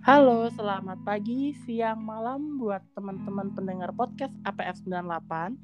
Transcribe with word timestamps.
Halo, 0.00 0.48
selamat 0.56 1.04
pagi, 1.04 1.52
siang, 1.52 2.00
malam 2.00 2.56
buat 2.56 2.80
teman-teman 2.96 3.52
pendengar 3.52 3.92
podcast 3.92 4.32
APF 4.48 4.80
98. 4.88 5.60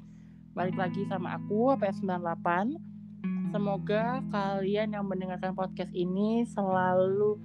Balik 0.53 0.77
lagi 0.77 1.09
sama 1.09 1.41
aku 1.41 1.73
APF 1.73 1.97
98. 2.05 2.77
Semoga 3.49 4.21
kalian 4.29 4.93
yang 4.93 5.09
mendengarkan 5.09 5.57
podcast 5.57 5.89
ini 5.89 6.45
selalu 6.53 7.41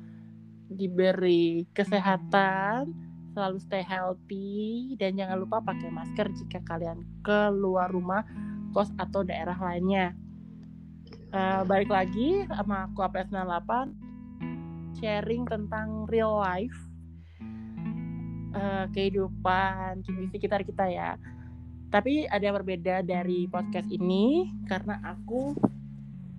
diberi 0.68 1.64
kesehatan, 1.73 2.93
selalu 3.32 3.57
stay 3.64 3.81
healthy 3.81 4.93
dan 5.00 5.17
jangan 5.17 5.49
lupa 5.49 5.64
pakai 5.64 5.89
masker 5.89 6.29
jika 6.45 6.61
kalian 6.68 7.09
keluar 7.25 7.89
rumah, 7.89 8.21
kos 8.77 8.93
atau 9.00 9.25
daerah 9.25 9.57
lainnya. 9.57 10.13
Uh, 11.32 11.64
balik 11.64 11.89
lagi 11.89 12.45
sama 12.53 12.85
aku 12.85 13.00
APF 13.00 13.32
98 13.32 14.02
sharing 15.03 15.43
tentang 15.51 16.07
real 16.07 16.39
life 16.39 16.79
uh, 18.55 18.87
kehidupan 18.95 20.07
di 20.07 20.31
sekitar 20.31 20.63
kita 20.63 20.87
ya. 20.87 21.19
Tapi 21.91 22.31
ada 22.31 22.41
yang 22.47 22.57
berbeda 22.63 23.03
dari 23.03 23.51
podcast 23.51 23.91
ini 23.91 24.55
karena 24.71 25.03
aku 25.03 25.59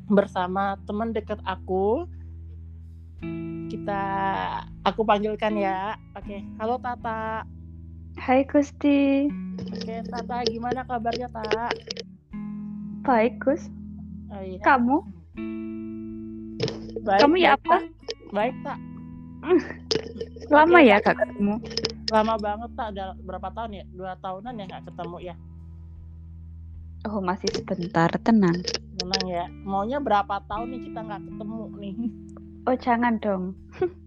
bersama 0.08 0.80
teman 0.88 1.12
dekat 1.12 1.44
aku. 1.44 2.08
Kita 3.67 4.03
aku 4.88 5.03
panggilkan 5.03 5.59
ya. 5.59 6.00
Oke, 6.16 6.39
halo 6.55 6.80
Tata. 6.80 7.44
Hai 8.16 8.48
Gusti. 8.48 9.27
Oke, 9.59 10.08
Tata 10.08 10.48
gimana 10.48 10.88
kabarnya, 10.88 11.27
Tata? 11.27 11.67
Baik, 13.03 13.41
Gus. 13.44 13.67
Oh, 14.31 14.39
iya. 14.39 14.61
Kamu? 14.64 14.98
Baik, 17.03 17.20
Kamu 17.20 17.36
ya 17.36 17.59
apa? 17.59 17.84
Baik, 18.33 18.55
Tak. 18.66 18.77
Lama 20.49 20.80
Oke. 20.81 20.89
ya 20.89 20.97
kak 21.03 21.16
ketemu? 21.21 21.55
Lama 22.09 22.35
banget, 22.41 22.69
Tak. 22.73 22.88
Udah 22.97 23.08
berapa 23.21 23.47
tahun 23.53 23.71
ya? 23.77 23.83
Dua 23.94 24.11
tahunan 24.17 24.53
ya 24.58 24.63
nggak 24.66 24.85
ketemu 24.89 25.17
ya? 25.21 25.35
Oh 27.05 27.19
masih 27.21 27.52
sebentar, 27.53 28.09
tenang. 28.25 28.58
Tenang 28.97 29.23
ya. 29.30 29.45
Maunya 29.61 30.02
berapa 30.02 30.41
tahun 30.49 30.73
nih 30.73 30.81
kita 30.89 30.99
nggak 31.05 31.21
ketemu 31.30 31.61
nih? 31.77 31.93
Oh 32.66 32.75
jangan 32.75 33.21
dong. 33.21 33.53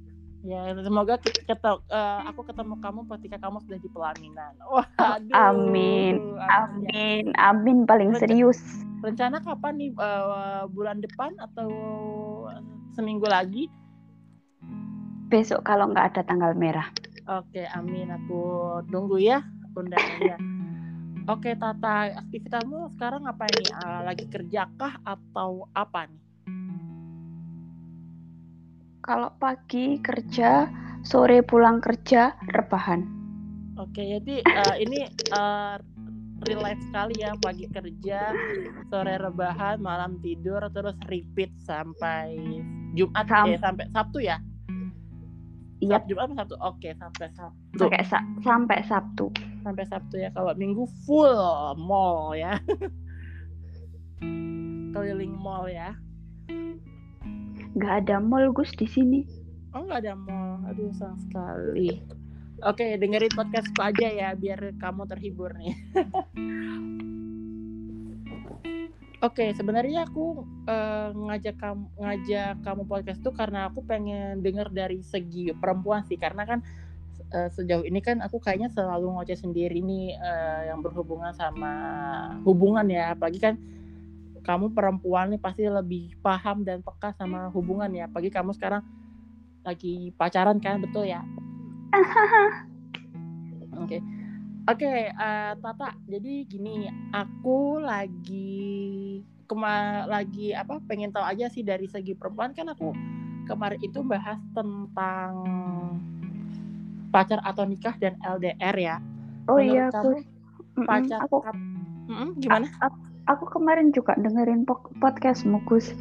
Ya, 0.46 0.62
semoga 0.78 1.18
kita, 1.18 1.42
ketemu, 1.42 1.82
aku 2.30 2.46
ketemu 2.46 2.78
kamu 2.78 3.00
ketika 3.18 3.36
kamu 3.42 3.58
sudah 3.66 3.82
di 3.82 3.90
pelaminan. 3.90 4.54
Wah, 4.70 4.86
aduh. 5.18 5.34
Amin. 5.34 6.22
ya. 6.38 6.46
Amin, 6.62 7.24
amin 7.34 7.76
paling 7.82 8.14
Betul. 8.14 8.22
serius. 8.22 8.60
Rencana 9.02 9.42
kapan 9.42 9.74
nih? 9.74 9.90
eh, 9.90 10.62
bulan 10.70 11.02
depan 11.02 11.34
atau 11.42 11.66
seminggu 12.94 13.26
lagi? 13.26 13.66
Besok 15.26 15.66
kalau 15.66 15.90
nggak 15.90 16.14
ada 16.14 16.22
tanggal 16.22 16.54
merah. 16.54 16.86
Oke, 17.26 17.66
amin. 17.74 18.06
Aku 18.14 18.40
tunggu 18.86 19.18
ya 19.18 19.42
undangannya. 19.74 20.38
Oke, 21.26 21.58
Tata, 21.58 22.14
aktivitasmu 22.22 22.94
sekarang 22.94 23.26
apa 23.26 23.50
nih? 23.50 23.66
Eh, 23.66 24.00
lagi 24.06 24.24
kerjakah 24.30 25.02
atau 25.02 25.66
apa 25.74 26.06
nih? 26.06 26.22
Kalau 29.02 29.34
pagi 29.38 29.98
kerja, 30.02 30.70
sore 31.02 31.42
pulang 31.42 31.82
kerja, 31.82 32.38
rebahan. 32.46 33.02
Oke, 33.82 34.02
jadi 34.06 34.42
eh, 34.46 34.76
ini 34.86 35.10
eh, 35.10 35.74
real 36.46 36.62
life 36.62 36.82
sekali 36.86 37.26
ya, 37.26 37.34
pagi 37.34 37.66
kerja, 37.66 38.30
sore 38.86 39.14
rebahan, 39.18 39.82
malam 39.82 40.22
tidur, 40.22 40.62
terus 40.70 40.94
repeat 41.10 41.50
sampai 41.66 42.38
Jumat, 42.94 43.26
Sam- 43.26 43.50
eh, 43.50 43.58
sampai 43.58 43.84
Sabtu 43.90 44.18
ya? 44.22 44.38
Iya, 45.76 46.00
Jumat 46.08 46.32
apa 46.32 46.34
Sabtu? 46.40 46.56
Oke, 46.64 46.88
sampai 46.96 47.28
Sabtu. 47.36 47.76
pakai 47.76 48.04
sa- 48.08 48.28
sampai 48.40 48.80
Sabtu. 48.80 49.28
Sampai 49.60 49.84
Sabtu 49.84 50.16
ya. 50.16 50.32
Kalau 50.32 50.56
Minggu 50.56 50.88
full 51.04 51.36
mall 51.76 52.32
ya. 52.32 52.56
Keliling 54.92 55.36
mall 55.36 55.68
ya. 55.68 55.92
Nggak 57.76 58.08
ada 58.08 58.16
mall 58.24 58.48
Gus 58.56 58.72
di 58.72 58.88
sini. 58.88 59.20
Oh 59.76 59.84
nggak 59.84 60.08
ada 60.08 60.16
mall, 60.16 60.64
aduh 60.64 60.88
sayang 60.96 61.20
sekali. 61.20 62.00
Oke, 62.64 62.96
dengerin 62.96 63.36
podcastku 63.36 63.84
aja 63.84 64.08
ya, 64.08 64.28
biar 64.32 64.72
kamu 64.80 65.04
terhibur 65.04 65.52
nih. 65.52 65.76
Oke, 69.24 69.48
sebenarnya 69.56 70.04
aku 70.04 70.44
eh, 70.68 71.08
ngajak 71.08 71.56
kamu 71.56 71.84
ngajak 71.96 72.54
kamu 72.60 72.82
podcast 72.84 73.20
tuh 73.24 73.32
karena 73.32 73.72
aku 73.72 73.80
pengen 73.80 74.44
denger 74.44 74.68
dari 74.68 75.00
segi 75.00 75.56
perempuan 75.56 76.04
sih, 76.04 76.20
karena 76.20 76.44
kan 76.44 76.60
eh, 77.32 77.48
sejauh 77.48 77.88
ini 77.88 78.04
kan 78.04 78.20
aku 78.20 78.36
kayaknya 78.36 78.68
selalu 78.68 79.16
ngoceh 79.16 79.40
sendiri 79.40 79.80
nih 79.80 80.20
eh, 80.20 80.60
yang 80.68 80.84
berhubungan 80.84 81.32
sama 81.32 81.72
hubungan 82.44 82.84
ya, 82.92 83.16
apalagi 83.16 83.40
kan 83.40 83.56
kamu 84.44 84.76
perempuan 84.76 85.32
nih 85.32 85.40
pasti 85.40 85.64
lebih 85.64 86.12
paham 86.20 86.60
dan 86.60 86.84
peka 86.84 87.16
sama 87.16 87.48
hubungan 87.56 87.88
ya, 87.96 88.12
apalagi 88.12 88.28
kamu 88.28 88.52
sekarang 88.52 88.84
lagi 89.64 90.12
pacaran 90.12 90.60
kan 90.60 90.76
betul 90.84 91.08
ya? 91.08 91.24
Oke 93.80 94.04
oke 94.66 94.92
eh, 95.08 95.52
Tata 95.56 95.88
jadi 96.06 96.32
gini 96.44 96.86
aku 97.10 97.78
lagi 97.80 99.22
kema 99.46 100.04
lagi 100.10 100.50
apa 100.50 100.82
pengen 100.90 101.14
tahu 101.14 101.22
aja 101.22 101.46
sih 101.46 101.62
dari 101.62 101.86
segi 101.86 102.18
perempuan 102.18 102.50
kan 102.50 102.66
aku 102.66 102.90
kemarin 103.46 103.78
itu 103.78 104.02
bahas 104.02 104.42
tentang 104.50 105.32
pacar 107.14 107.38
atau 107.46 107.62
nikah 107.62 107.94
dan 107.96 108.18
LDR 108.20 108.76
ya 108.76 108.96
Oh 109.46 109.62
Menurut 109.62 109.78
iya, 109.78 109.86
kamu. 109.94 110.18
Mm-mm, 110.82 110.86
pacar 110.90 111.18
aku 111.22 111.36
Mm-mm, 112.10 112.28
gimana 112.42 112.66
aku 113.30 113.44
kemarin 113.46 113.94
juga 113.94 114.18
dengerin 114.18 114.66
po- 114.66 114.90
podcastmu 114.98 115.62
Gus. 115.70 115.94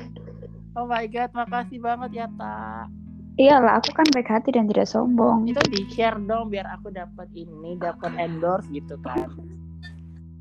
oh 0.73 0.89
my 0.89 1.05
god 1.05 1.29
makasih 1.37 1.77
banget 1.77 2.25
ya 2.25 2.27
Tak 2.33 2.89
Iyalah, 3.35 3.83
aku 3.83 3.91
kan 3.91 4.07
baik 4.15 4.31
hati 4.31 4.55
dan 4.55 4.63
tidak 4.65 4.87
sombong. 4.87 5.43
itu 5.45 5.59
di 5.67 5.83
share 5.91 6.15
dong 6.23 6.47
biar 6.47 6.63
aku 6.71 6.87
dapat 6.87 7.27
ini 7.35 7.75
dapat 7.75 8.15
endorse 8.15 8.67
gitu 8.71 8.95
kan 9.03 9.27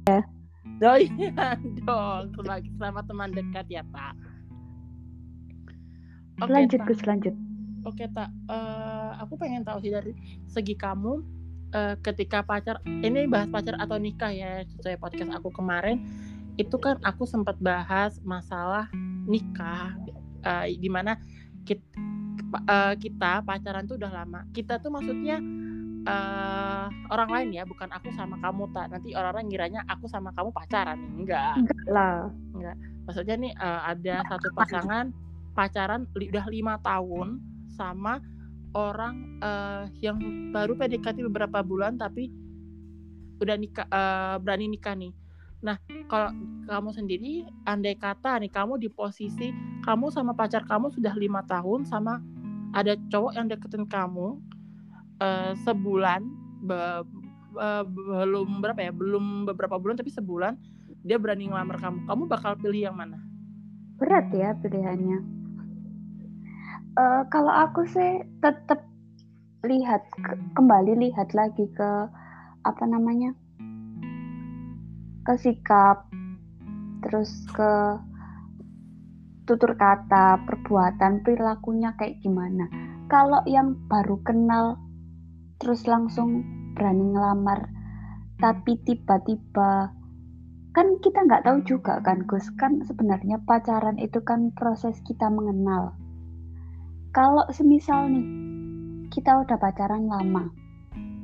Ya. 0.04 0.20
iya 1.00 1.56
dong 1.80 2.28
sebagai 2.36 2.68
sama 2.76 3.00
teman 3.02 3.32
dekat 3.32 3.64
ya 3.66 3.80
pak 3.88 4.12
oke 6.38 6.50
lanjut. 6.50 6.80
Gus, 6.84 7.00
lanjut. 7.02 7.34
oke 7.82 8.04
tak 8.12 8.28
Eh, 8.46 9.10
aku 9.16 9.34
pengen 9.34 9.64
tahu 9.64 9.80
sih 9.80 9.88
dari 9.88 10.12
segi 10.44 10.76
kamu 10.76 11.24
eh, 11.72 11.94
ketika 11.98 12.44
pacar 12.44 12.78
ini 12.84 13.24
bahas 13.24 13.48
pacar 13.48 13.74
atau 13.74 13.96
nikah 13.96 14.28
ya 14.28 14.60
sesuai 14.68 15.00
podcast 15.00 15.32
aku 15.32 15.48
kemarin 15.50 16.04
itu 16.54 16.76
kan 16.76 17.00
aku 17.00 17.24
sempat 17.24 17.56
bahas 17.58 18.20
masalah 18.20 18.86
nikah 19.24 19.96
eh, 20.42 20.76
di 20.76 20.92
mana 20.92 21.16
kita, 21.64 21.80
kita 22.98 23.42
pacaran 23.44 23.84
tuh 23.86 23.96
udah 23.98 24.12
lama. 24.12 24.40
Kita 24.54 24.78
tuh 24.78 24.90
maksudnya 24.92 25.38
eh, 26.04 26.86
orang 27.10 27.30
lain 27.32 27.48
ya 27.56 27.62
bukan 27.64 27.88
aku 27.90 28.12
sama 28.12 28.36
kamu 28.38 28.70
tak 28.76 28.92
nanti 28.92 29.16
orang-orang 29.16 29.46
ngiranya 29.48 29.80
aku 29.88 30.06
sama 30.06 30.30
kamu 30.36 30.52
pacaran. 30.52 30.98
Enggak. 31.16 31.56
Enggak 31.60 31.84
lah. 31.90 32.30
maksudnya 33.04 33.36
nih 33.36 33.52
eh, 33.52 33.80
ada 33.84 34.16
satu 34.28 34.48
pasangan 34.56 35.12
pacaran 35.52 36.08
li- 36.16 36.32
udah 36.32 36.46
lima 36.48 36.74
tahun 36.80 37.40
sama 37.76 38.20
orang 38.74 39.40
eh, 39.40 39.84
yang 40.02 40.16
baru 40.50 40.74
PDKT 40.76 41.24
beberapa 41.28 41.60
bulan 41.62 41.96
tapi 42.00 42.32
udah 43.42 43.56
nikah 43.58 43.86
eh, 43.88 44.36
berani 44.40 44.66
nikah 44.72 44.94
nih. 44.96 45.12
Nah 45.64 45.80
kalau 46.08 46.32
kamu 46.68 46.90
sendiri 46.92 47.32
andai 47.64 47.96
kata 47.96 48.40
nih 48.40 48.52
kamu 48.52 48.80
di 48.80 48.88
posisi 48.92 49.52
kamu 49.84 50.08
sama 50.08 50.32
pacar 50.32 50.64
kamu 50.64 50.92
sudah 50.92 51.12
lima 51.12 51.44
tahun 51.44 51.84
sama 51.84 52.20
ada 52.74 52.98
cowok 53.08 53.32
yang 53.38 53.46
deketin 53.46 53.86
kamu 53.86 54.42
eh, 55.22 55.54
sebulan 55.62 56.26
be- 56.66 57.06
eh, 57.56 57.84
belum 57.86 58.58
berapa 58.58 58.80
ya 58.82 58.92
belum 58.92 59.46
beberapa 59.46 59.78
bulan 59.78 59.94
tapi 59.94 60.10
sebulan 60.10 60.58
dia 61.06 61.20
berani 61.20 61.48
ngelamar 61.48 61.78
kamu 61.78 61.98
kamu 62.10 62.22
bakal 62.26 62.52
pilih 62.58 62.90
yang 62.90 62.96
mana? 62.98 63.20
Berat 64.02 64.26
ya 64.34 64.58
pilihannya. 64.58 65.22
Eh, 66.94 67.22
kalau 67.30 67.50
aku 67.50 67.86
sih 67.90 68.26
tetap 68.42 68.82
lihat 69.64 70.04
ke- 70.20 70.38
kembali 70.54 71.08
lihat 71.08 71.32
lagi 71.32 71.66
ke 71.72 71.90
apa 72.64 72.84
namanya 72.84 73.32
ke 75.24 75.34
sikap 75.40 76.04
terus 77.00 77.48
ke 77.52 77.98
tutur 79.44 79.76
kata 79.76 80.44
perbuatan 80.48 81.20
perilakunya 81.24 81.92
kayak 81.96 82.20
gimana. 82.24 82.68
Kalau 83.08 83.44
yang 83.44 83.76
baru 83.88 84.20
kenal 84.24 84.80
terus 85.60 85.84
langsung 85.84 86.42
berani 86.74 87.14
ngelamar 87.14 87.70
tapi 88.40 88.80
tiba-tiba 88.82 89.94
kan 90.74 90.98
kita 90.98 91.22
nggak 91.22 91.46
tahu 91.46 91.58
juga 91.62 92.02
kan 92.02 92.24
Gus. 92.26 92.50
Kan 92.58 92.82
sebenarnya 92.82 93.38
pacaran 93.46 94.00
itu 94.00 94.24
kan 94.26 94.50
proses 94.56 94.98
kita 95.06 95.30
mengenal. 95.30 95.94
Kalau 97.14 97.46
semisal 97.54 98.10
nih 98.10 98.26
kita 99.14 99.46
udah 99.46 99.54
pacaran 99.60 100.10
lama 100.10 100.50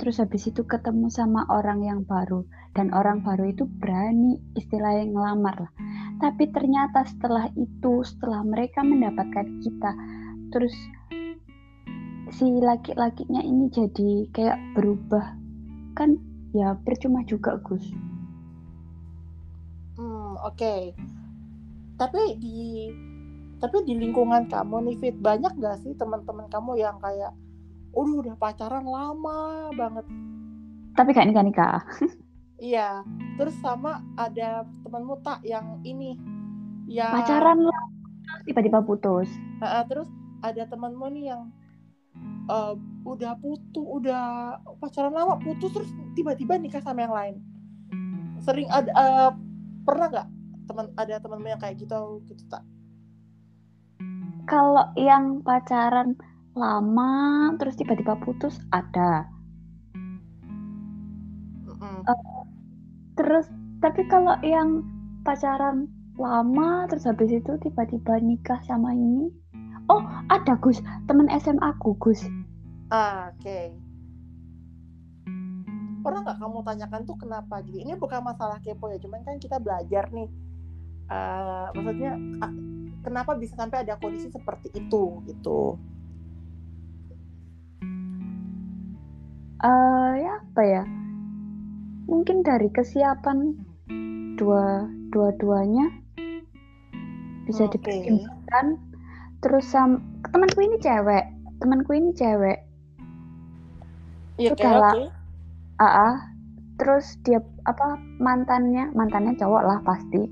terus 0.00 0.17
habis 0.17 0.49
itu 0.49 0.64
ketemu 0.64 1.12
sama 1.12 1.44
orang 1.52 1.84
yang 1.84 2.00
baru 2.08 2.49
dan 2.72 2.88
orang 2.96 3.20
baru 3.20 3.52
itu 3.52 3.69
berani 3.69 4.40
istilahnya 4.56 5.12
ngelamar 5.12 5.69
lah 5.69 5.72
tapi 6.20 6.52
ternyata 6.52 7.08
setelah 7.08 7.49
itu 7.56 8.05
setelah 8.05 8.44
mereka 8.44 8.84
mendapatkan 8.84 9.49
kita 9.64 9.90
terus 10.52 10.76
si 12.31 12.46
laki-lakinya 12.61 13.43
ini 13.43 13.67
jadi 13.72 14.28
kayak 14.31 14.58
berubah. 14.76 15.34
Kan 15.99 16.20
ya 16.55 16.76
percuma 16.84 17.25
juga 17.26 17.58
Gus. 17.64 17.82
Hmm 19.99 20.37
oke. 20.40 20.56
Okay. 20.56 20.93
tapi 22.00 22.40
di 22.40 22.88
tapi 23.61 23.84
di 23.84 23.93
lingkungan 23.93 24.49
kamu 24.49 24.88
nih 24.88 24.96
Fit 24.96 25.17
banyak 25.20 25.52
gak 25.61 25.84
sih 25.84 25.93
teman-teman 26.00 26.49
kamu 26.49 26.81
yang 26.81 26.96
kayak 26.96 27.37
udah 27.93 28.25
udah 28.25 28.34
pacaran 28.40 28.88
lama 28.88 29.69
banget. 29.76 30.08
Tapi 30.96 31.08
gak 31.12 31.28
nikah 31.28 31.44
nikah 31.44 31.81
iya 32.60 33.02
terus 33.40 33.56
sama 33.64 34.04
ada 34.20 34.68
temanmu 34.84 35.18
tak 35.24 35.40
yang 35.42 35.80
ini 35.82 36.20
ya 36.86 37.10
pacaran 37.10 37.64
lah. 37.64 37.82
Tiba-tiba 38.46 38.84
putus. 38.86 39.26
Uh, 39.58 39.82
terus 39.90 40.06
ada 40.44 40.62
temanmu 40.68 41.08
nih 41.10 41.34
yang 41.34 41.50
uh, 42.46 42.78
udah 43.02 43.34
putus 43.42 43.82
udah 43.82 44.54
pacaran 44.78 45.10
lama 45.10 45.40
putus 45.40 45.72
terus 45.72 45.90
tiba-tiba 46.14 46.60
nikah 46.60 46.84
sama 46.84 47.08
yang 47.08 47.14
lain. 47.16 47.34
Sering 48.44 48.68
ada 48.68 48.90
uh, 48.92 49.30
pernah 49.82 50.06
nggak 50.12 50.28
teman 50.70 50.86
ada 50.94 51.18
temanmu 51.18 51.48
yang 51.50 51.58
kayak 51.58 51.80
gitu 51.80 52.22
gitu 52.30 52.46
tak 52.46 52.62
kalau 54.50 54.90
yang 54.98 55.46
pacaran 55.46 56.18
lama 56.58 57.54
terus 57.62 57.78
tiba-tiba 57.78 58.18
putus 58.18 58.58
ada. 58.74 59.30
Mm 61.80 62.02
uh, 62.02 62.39
terus 63.20 63.46
tapi 63.84 64.08
kalau 64.08 64.32
yang 64.40 64.81
pacaran 65.28 65.84
lama 66.17 66.88
terus 66.88 67.05
habis 67.05 67.28
itu 67.28 67.52
tiba-tiba 67.61 68.17
nikah 68.25 68.61
sama 68.64 68.96
ini? 68.96 69.28
Oh 69.93 70.00
ada 70.32 70.56
Gus. 70.61 70.81
Teman 71.05 71.28
SMA 71.37 71.61
aku 71.61 71.93
Gus. 72.00 72.25
Ah, 72.88 73.28
oke. 73.32 73.44
Okay. 73.44 73.67
pernah 76.00 76.25
nggak 76.25 76.40
kamu 76.40 76.64
tanyakan 76.64 77.00
tuh 77.05 77.17
kenapa 77.20 77.61
gitu? 77.61 77.76
Ini 77.76 77.93
bukan 78.00 78.25
masalah 78.25 78.56
kepo 78.64 78.88
ya 78.88 78.96
cuman 78.96 79.20
kan 79.20 79.37
kita 79.37 79.61
belajar 79.61 80.08
nih. 80.08 80.32
Uh, 81.12 81.69
maksudnya 81.76 82.17
kenapa 83.05 83.37
bisa 83.37 83.52
sampai 83.52 83.84
ada 83.84 84.00
kondisi 84.00 84.32
seperti 84.32 84.72
itu 84.72 85.20
gitu? 85.28 85.76
Uh, 89.61 90.17
ya 90.17 90.40
apa 90.40 90.62
ya 90.64 90.82
mungkin 92.10 92.42
dari 92.42 92.66
kesiapan 92.74 93.54
dua 94.34 94.90
dua-duanya 95.14 95.86
bisa 97.46 97.70
okay. 97.70 97.78
dipertimbangkan. 97.78 98.66
Terus 99.40 99.64
sam 99.70 100.02
temanku 100.34 100.60
ini 100.60 100.76
cewek 100.82 101.24
temanku 101.62 101.94
ini 101.94 102.10
cewek. 102.12 102.58
Iya 104.42 104.56
okay, 104.56 104.66
okay. 104.66 105.06
uh 105.78 105.84
-uh, 105.84 106.14
terus 106.82 107.14
dia 107.22 107.38
apa 107.68 107.96
mantannya 108.18 108.90
mantannya 108.92 109.38
cowok 109.38 109.62
lah 109.62 109.78
pasti. 109.86 110.26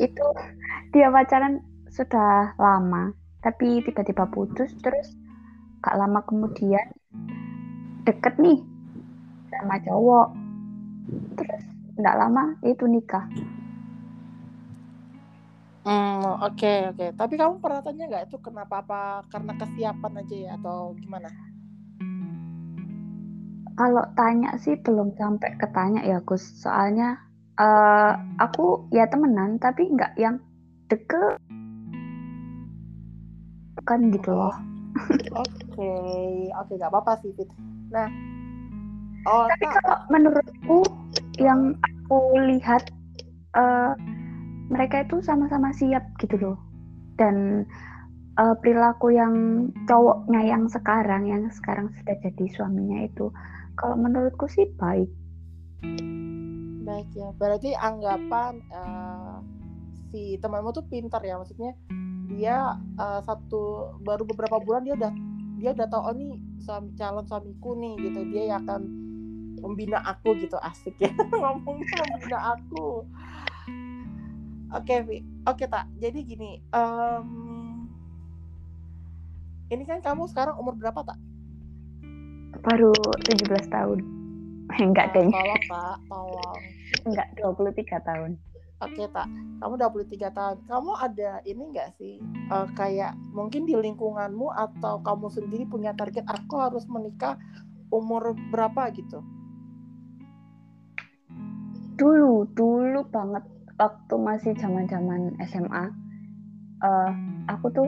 Itu 0.00 0.24
dia 0.96 1.12
pacaran 1.12 1.60
sudah 1.92 2.56
lama 2.56 3.12
tapi 3.44 3.82
tiba-tiba 3.84 4.24
putus 4.30 4.72
terus 4.80 5.12
gak 5.82 5.98
lama 5.98 6.22
kemudian 6.24 6.88
deket 8.06 8.38
nih 8.38 8.62
sama 9.50 9.76
cowok 9.82 10.41
terus 11.36 11.64
nggak 11.98 12.18
lama 12.18 12.56
itu 12.64 12.84
nikah 12.88 13.26
Hmm, 15.82 16.22
oke 16.22 16.62
okay, 16.62 16.86
oke. 16.86 16.94
Okay. 16.94 17.10
Tapi 17.18 17.34
kamu 17.34 17.58
pernah 17.58 17.82
tanya 17.82 18.06
nggak 18.06 18.30
itu 18.30 18.38
kenapa 18.38 18.86
apa 18.86 19.26
karena 19.26 19.58
kesiapan 19.58 20.22
aja 20.22 20.36
ya 20.38 20.50
atau 20.54 20.94
gimana? 20.94 21.26
Kalau 23.74 24.04
tanya 24.14 24.54
sih 24.62 24.78
belum 24.78 25.18
sampai 25.18 25.58
ketanya 25.58 26.06
ya 26.06 26.22
Gus. 26.22 26.46
Soalnya 26.62 27.18
uh, 27.58 28.14
aku 28.38 28.86
ya 28.94 29.10
temenan 29.10 29.58
tapi 29.58 29.90
nggak 29.90 30.14
yang 30.22 30.38
deket 30.86 31.34
kan 33.82 34.00
gitu 34.14 34.30
loh. 34.30 34.54
Oke, 35.34 35.92
oke 36.54 36.72
nggak 36.78 36.90
apa-apa 36.94 37.18
sih 37.26 37.34
Fit. 37.34 37.50
Nah, 37.90 38.06
oh, 39.26 39.46
tapi 39.46 39.66
kalau 39.68 39.98
menurutku 40.10 40.78
yang 41.38 41.76
aku 41.80 42.38
lihat 42.48 42.90
uh, 43.56 43.94
mereka 44.72 45.04
itu 45.04 45.20
sama-sama 45.22 45.70
siap 45.74 46.02
gitu 46.18 46.38
loh. 46.40 46.56
Dan 47.20 47.68
uh, 48.40 48.54
perilaku 48.60 49.12
yang 49.12 49.68
cowoknya 49.84 50.40
yang 50.42 50.64
sekarang 50.68 51.28
yang 51.28 51.48
sekarang 51.52 51.92
sudah 52.00 52.16
jadi 52.24 52.46
suaminya 52.56 53.04
itu 53.06 53.28
kalau 53.76 53.96
menurutku 53.96 54.48
sih 54.48 54.68
baik. 54.76 55.08
Baik 56.82 57.08
ya. 57.14 57.28
Berarti 57.36 57.72
anggapan 57.78 58.60
uh, 58.74 59.38
si 60.12 60.36
temanmu 60.38 60.76
tuh 60.76 60.84
pintar 60.92 61.24
ya 61.24 61.40
maksudnya 61.40 61.72
dia 62.32 62.76
uh, 63.00 63.20
satu 63.24 63.96
baru 64.04 64.24
beberapa 64.28 64.60
bulan 64.60 64.84
dia 64.84 64.94
udah 64.96 65.12
dia 65.56 65.70
udah 65.72 65.88
tahu 65.88 66.02
oh 66.10 66.14
nih 66.16 66.36
suami 66.60 66.92
calon 66.98 67.24
suamiku 67.24 67.72
nih 67.78 67.94
gitu 68.00 68.20
dia 68.28 68.42
yang 68.52 68.66
akan 68.66 68.82
membina 69.62 70.02
aku 70.02 70.34
gitu 70.42 70.58
asik 70.58 70.98
ya. 70.98 71.14
Ngomongnya 71.40 72.02
membina 72.10 72.58
aku. 72.58 73.06
Oke 74.72 75.04
okay, 75.04 75.20
oke 75.46 75.62
okay, 75.62 75.66
tak 75.68 75.84
jadi 76.00 76.18
gini 76.24 76.64
um, 76.72 77.84
ini 79.68 79.84
kan 79.84 80.00
kamu 80.00 80.24
sekarang 80.32 80.56
umur 80.56 80.76
berapa 80.80 81.04
tak 81.04 81.20
baru 82.64 82.92
17 83.28 83.68
tahun. 83.68 83.98
Enggak 84.80 85.12
deh 85.12 85.28
tolong 85.28 85.62
pak 85.68 85.96
tolong. 86.08 86.60
Enggak 87.04 87.28
23 87.36 88.08
tahun. 88.08 88.32
Oke 88.82 89.06
tak, 89.14 89.30
kamu 89.62 89.74
23 89.78 90.34
tahun. 90.34 90.56
Kamu 90.66 90.92
ada 90.98 91.38
ini 91.46 91.62
enggak 91.70 91.94
sih 92.02 92.18
uh, 92.50 92.66
kayak 92.74 93.14
mungkin 93.30 93.62
di 93.62 93.78
lingkunganmu 93.78 94.50
atau 94.50 94.98
kamu 95.06 95.30
sendiri 95.30 95.64
punya 95.70 95.94
target 95.94 96.26
aku 96.26 96.58
harus 96.58 96.82
menikah 96.90 97.38
umur 97.94 98.34
berapa 98.50 98.90
gitu? 98.90 99.22
Dulu, 102.02 102.50
dulu 102.58 103.06
banget 103.14 103.46
waktu 103.78 104.14
masih 104.18 104.58
zaman-zaman 104.58 105.38
SMA. 105.46 105.86
Uh, 106.82 107.06
eh, 107.06 107.10
aku 107.46 107.70
tuh 107.70 107.86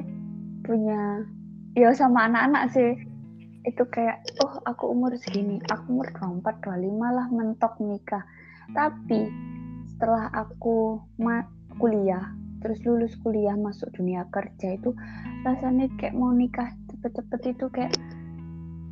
punya 0.62 1.26
ya 1.74 1.90
sama 1.90 2.30
anak-anak 2.30 2.70
sih 2.70 2.94
itu 3.66 3.82
kayak 3.90 4.22
oh 4.46 4.62
aku 4.62 4.94
umur 4.94 5.10
segini 5.18 5.58
aku 5.66 5.98
umur 5.98 6.08
24 6.14 6.62
25 6.62 6.94
lah 7.00 7.26
mentok 7.34 7.74
nikah 7.82 8.22
tapi 8.70 9.26
setelah 9.90 10.30
aku 10.30 11.02
kuliah 11.82 12.30
terus 12.62 12.78
lulus 12.86 13.18
kuliah 13.20 13.58
masuk 13.58 13.90
dunia 13.98 14.30
kerja 14.30 14.78
itu 14.78 14.94
rasanya 15.42 15.90
kayak 15.98 16.14
mau 16.14 16.30
nikah 16.30 16.70
cepet-cepet 16.92 17.56
itu 17.56 17.66
kayak 17.74 17.92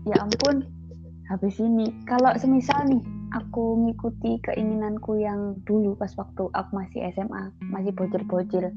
ya 0.08 0.16
ampun 0.18 0.66
habis 1.30 1.56
ini 1.62 1.94
kalau 2.10 2.34
semisal 2.34 2.82
nih 2.90 3.21
aku 3.32 3.88
ngikuti 3.88 4.44
keinginanku 4.44 5.16
yang 5.16 5.56
dulu 5.64 5.96
pas 5.96 6.12
waktu 6.20 6.52
aku 6.52 6.70
masih 6.76 7.00
SMA 7.16 7.52
masih 7.72 7.92
bocil-bocil. 7.96 8.68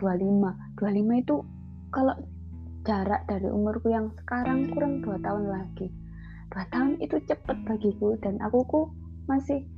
25 0.00 0.78
25 0.78 1.22
itu 1.22 1.36
kalau 1.92 2.14
jarak 2.86 3.26
dari 3.28 3.48
umurku 3.50 3.92
yang 3.92 4.08
sekarang 4.24 4.72
kurang 4.72 5.04
dua 5.04 5.20
tahun 5.20 5.44
lagi. 5.52 5.92
dua 6.48 6.64
tahun 6.72 6.96
itu 7.04 7.20
cepet 7.28 7.56
bagiku 7.68 8.16
dan 8.24 8.40
aku 8.40 8.64
ku 8.64 8.80
masih 9.28 9.68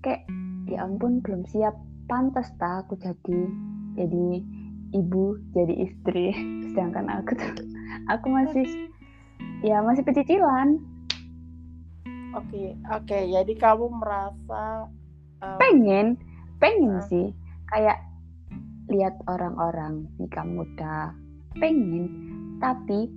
kayak 0.00 0.24
ya 0.64 0.88
ampun 0.88 1.20
belum 1.20 1.44
siap. 1.44 1.76
Pantas 2.04 2.52
tak 2.60 2.84
aku 2.84 2.96
jadi 3.00 3.38
jadi 3.96 4.40
ibu 4.96 5.36
jadi 5.52 5.74
istri. 5.84 6.32
Sedangkan 6.72 7.12
aku 7.12 7.36
tuh 7.36 7.52
aku 8.08 8.26
masih 8.32 8.64
ya 9.60 9.84
masih 9.84 10.04
pecicilan 10.04 10.80
oke 12.34 12.46
okay, 12.50 12.68
oke 12.90 13.06
okay. 13.06 13.22
jadi 13.30 13.52
kamu 13.56 13.86
merasa 14.02 14.90
um, 15.40 15.58
pengen 15.62 16.18
pengen 16.64 16.96
uh, 16.96 17.04
sih. 17.06 17.26
Kayak 17.68 18.00
lihat 18.88 19.14
orang-orang 19.28 20.08
nikah 20.20 20.46
muda 20.46 21.12
pengen. 21.58 22.08
Tapi 22.60 23.10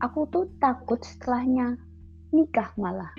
aku 0.00 0.24
tuh 0.32 0.48
takut 0.62 1.00
setelahnya 1.04 1.76
nikah 2.32 2.72
malah. 2.80 3.12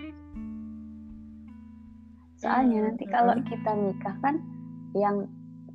Soalnya 2.37 2.89
nanti 2.89 3.05
kalau 3.09 3.33
kita 3.45 3.71
nikah 3.73 4.15
kan 4.21 4.41
yang 4.93 5.25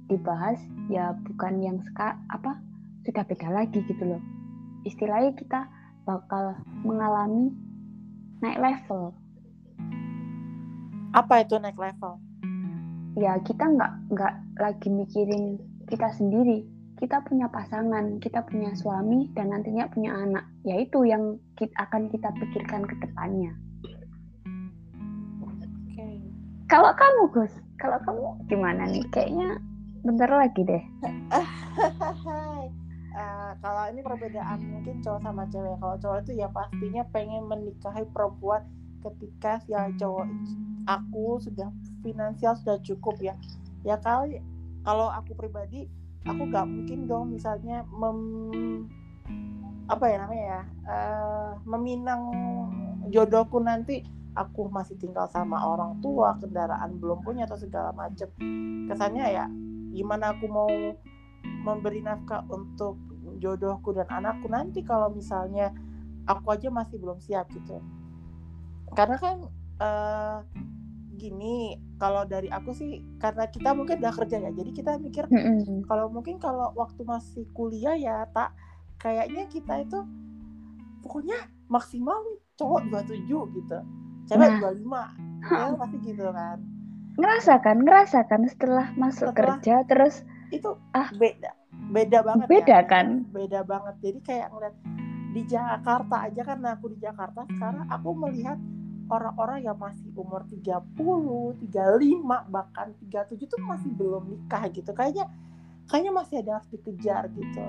dibahas 0.07 0.59
ya 0.91 1.15
bukan 1.27 1.59
yang 1.63 1.79
seka, 1.83 2.19
apa 2.31 2.59
sudah 3.03 3.27
beda 3.27 3.51
lagi 3.51 3.83
gitu 3.87 4.03
loh. 4.03 4.23
Istilahnya 4.87 5.35
kita 5.39 5.67
bakal 6.07 6.59
mengalami 6.83 7.55
naik 8.43 8.59
level. 8.59 9.15
Apa 11.13 11.45
itu 11.45 11.61
naik 11.61 11.77
level? 11.77 12.17
Ya 13.21 13.37
kita 13.45 13.69
nggak 13.69 14.17
nggak 14.17 14.35
lagi 14.57 14.89
mikirin 14.89 15.61
kita 15.85 16.09
sendiri. 16.17 16.65
Kita 16.97 17.21
punya 17.27 17.51
pasangan, 17.51 18.23
kita 18.23 18.47
punya 18.47 18.73
suami, 18.79 19.27
dan 19.35 19.51
nantinya 19.51 19.91
punya 19.91 20.15
anak. 20.15 20.47
Yaitu 20.63 21.03
yang 21.03 21.37
kita, 21.59 21.75
akan 21.83 22.07
kita 22.09 22.31
pikirkan 22.39 22.87
ke 22.87 22.95
depannya. 23.03 23.53
Oke. 25.43 26.23
Kalau 26.71 26.95
kamu 26.95 27.23
Gus, 27.35 27.53
kalau 27.77 27.99
kamu 28.07 28.47
gimana 28.47 28.87
nih? 28.87 29.03
Kayaknya 29.11 29.59
bentar 30.07 30.31
lagi 30.31 30.63
deh. 30.63 30.85
Uh, 31.35 31.49
kalau 33.67 33.83
ini 33.91 34.01
perbedaan 34.01 34.59
mungkin 34.63 35.03
cowok 35.03 35.21
sama 35.27 35.43
cewek. 35.51 35.77
Kalau 35.83 35.97
cowok 35.99 36.19
itu 36.23 36.33
ya 36.39 36.49
pastinya 36.55 37.03
pengen 37.11 37.51
menikahi 37.51 38.07
perempuan 38.15 38.63
ketika 39.03 39.59
ya 39.67 39.91
cowok 39.99 40.27
aku 40.87 41.43
sudah 41.43 41.69
finansial 42.03 42.55
sudah 42.59 42.79
cukup 42.83 43.19
ya. 43.19 43.35
Ya 43.83 43.99
kali 43.99 44.39
kalau 44.87 45.11
aku 45.11 45.35
pribadi 45.35 45.91
aku 46.23 46.47
gak 46.51 46.67
mungkin 46.71 47.11
dong 47.11 47.35
misalnya 47.35 47.83
mem 47.91 48.19
apa 49.91 50.07
ya 50.07 50.17
namanya 50.23 50.45
ya 50.47 50.63
uh, 50.87 51.51
meminang 51.67 52.23
jodohku 53.11 53.59
nanti. 53.63 54.07
Aku 54.33 54.73
masih 54.73 54.97
tinggal 54.97 55.29
sama 55.29 55.61
orang 55.61 56.01
tua 56.01 56.41
kendaraan 56.41 56.97
belum 56.97 57.21
punya 57.21 57.45
atau 57.45 57.61
segala 57.61 57.93
macam 57.93 58.33
kesannya 58.89 59.29
ya 59.29 59.45
gimana 59.93 60.33
aku 60.33 60.49
mau 60.49 60.73
memberi 61.45 62.01
nafkah 62.01 62.41
untuk 62.49 62.97
jodohku 63.39 63.93
dan 63.93 64.09
anakku 64.09 64.49
nanti 64.49 64.81
kalau 64.81 65.13
misalnya 65.13 65.71
aku 66.25 66.55
aja 66.55 66.73
masih 66.73 66.97
belum 66.97 67.21
siap 67.21 67.53
gitu 67.53 67.79
karena 68.93 69.17
kan 69.17 69.37
uh, 69.81 70.39
gini 71.17 71.79
kalau 72.03 72.27
dari 72.27 72.51
aku 72.51 72.75
sih 72.75 72.99
karena 73.23 73.47
kita 73.47 73.71
mungkin 73.79 74.03
udah 74.03 74.11
kerja 74.11 74.43
ya 74.43 74.51
jadi 74.51 74.71
kita 74.75 74.99
mikir 74.99 75.25
mm-hmm. 75.31 75.87
kalau 75.87 76.11
mungkin 76.11 76.43
kalau 76.43 76.75
waktu 76.75 77.07
masih 77.07 77.47
kuliah 77.55 77.95
ya 77.95 78.27
tak 78.35 78.51
kayaknya 78.99 79.47
kita 79.47 79.87
itu 79.87 80.03
pokoknya 81.07 81.39
maksimal 81.71 82.19
cowok 82.59 83.07
27 83.07 83.57
gitu 83.59 83.79
cewek 84.27 84.51
nah. 84.59 84.75
25 84.75 85.47
ya 85.47 85.67
pasti 85.79 85.97
gitu 86.03 86.27
kan 86.35 86.59
ngerasakan 87.19 87.77
ngerasakan 87.87 88.41
setelah 88.49 88.87
masuk 88.99 89.31
setelah 89.31 89.59
kerja 89.59 89.75
terus 89.87 90.27
itu 90.51 90.75
ah 90.97 91.07
beda 91.15 91.55
beda 91.93 92.19
banget 92.25 92.47
beda 92.49 92.79
ya. 92.83 92.89
kan 92.89 93.07
beda 93.31 93.61
banget 93.63 93.95
jadi 94.01 94.19
kayak 94.27 94.49
ngeliat 94.51 94.77
di 95.33 95.43
Jakarta 95.49 96.17
aja 96.29 96.43
karena 96.45 96.69
aku 96.77 96.93
di 96.93 96.99
Jakarta 97.01 97.49
sekarang 97.49 97.89
aku 97.89 98.11
melihat 98.17 98.61
orang-orang 99.13 99.69
yang 99.69 99.77
masih 99.77 100.09
umur 100.17 100.49
30, 100.49 100.97
35, 100.97 102.49
bahkan 102.49 102.97
37 102.97 103.45
tuh 103.45 103.61
masih 103.61 103.93
belum 103.93 104.25
nikah 104.33 104.65
gitu. 104.73 104.89
Kayaknya 104.97 105.29
kayaknya 105.93 106.13
masih 106.17 106.41
ada 106.41 106.57
harus 106.57 106.69
dikejar 106.73 107.29
gitu. 107.37 107.67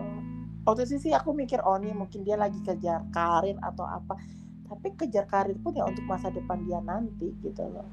Waktu 0.64 0.88
itu 0.88 0.96
sih 1.10 1.12
aku 1.12 1.36
mikir 1.36 1.60
oh 1.68 1.76
nih 1.76 1.92
mungkin 1.92 2.24
dia 2.24 2.40
lagi 2.40 2.64
kejar 2.64 3.04
karir 3.12 3.60
atau 3.60 3.84
apa. 3.84 4.16
Tapi 4.72 4.96
kejar 4.96 5.28
karir 5.28 5.60
pun 5.60 5.76
ya 5.76 5.84
untuk 5.84 6.08
masa 6.08 6.32
depan 6.32 6.64
dia 6.64 6.80
nanti 6.80 7.36
gitu 7.44 7.64
loh. 7.68 7.88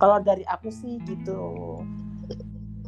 Kalau 0.00 0.18
dari 0.24 0.48
aku 0.48 0.72
sih 0.72 0.96
gitu. 1.04 1.44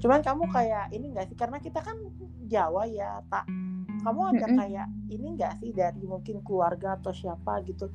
Cuman 0.00 0.24
kamu 0.24 0.48
kayak 0.48 0.96
ini 0.96 1.12
enggak 1.12 1.28
sih 1.28 1.36
karena 1.36 1.60
kita 1.60 1.84
kan 1.84 2.00
Jawa 2.48 2.88
ya 2.88 3.20
tak 3.28 3.44
kamu 4.06 4.20
ada 4.22 4.46
mm-hmm. 4.46 4.58
kayak 4.62 4.86
ini 5.10 5.26
enggak 5.34 5.52
sih 5.58 5.70
dari 5.74 6.02
mungkin 6.06 6.38
keluarga 6.46 6.94
atau 6.94 7.10
siapa 7.10 7.58
gitu? 7.66 7.90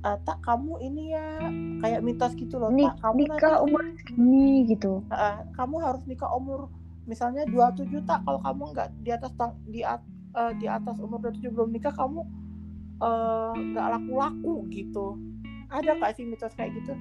Uh, 0.00 0.16
tak 0.24 0.40
kamu 0.46 0.80
ini 0.80 1.12
ya 1.12 1.44
kayak 1.84 2.00
mitos 2.00 2.32
gitu 2.32 2.56
loh 2.56 2.72
Nik, 2.72 2.88
tak 2.88 3.04
kamu 3.04 3.18
nikah 3.28 3.52
nanti, 3.52 3.64
umur 3.66 3.80
segini 3.98 4.48
gitu. 4.70 4.92
Uh, 5.12 5.44
kamu 5.58 5.76
harus 5.82 6.02
nikah 6.06 6.30
umur 6.32 6.70
misalnya 7.04 7.42
27 7.50 8.06
tak. 8.06 8.22
Kalau 8.22 8.40
kamu 8.40 8.62
enggak 8.70 8.88
di 9.02 9.10
atas 9.10 9.32
di 9.66 9.80
at, 9.82 10.00
uh, 10.38 10.54
di 10.56 10.70
atas 10.70 10.96
umur 11.02 11.18
27 11.20 11.50
belum 11.50 11.68
nikah 11.74 11.92
kamu 11.92 12.22
nggak 13.74 13.86
uh, 13.90 13.92
laku-laku 13.98 14.64
gitu. 14.70 15.18
Ada 15.68 15.98
nggak 15.98 16.14
sih 16.14 16.24
mitos 16.24 16.54
kayak 16.54 16.78
gitu? 16.78 16.94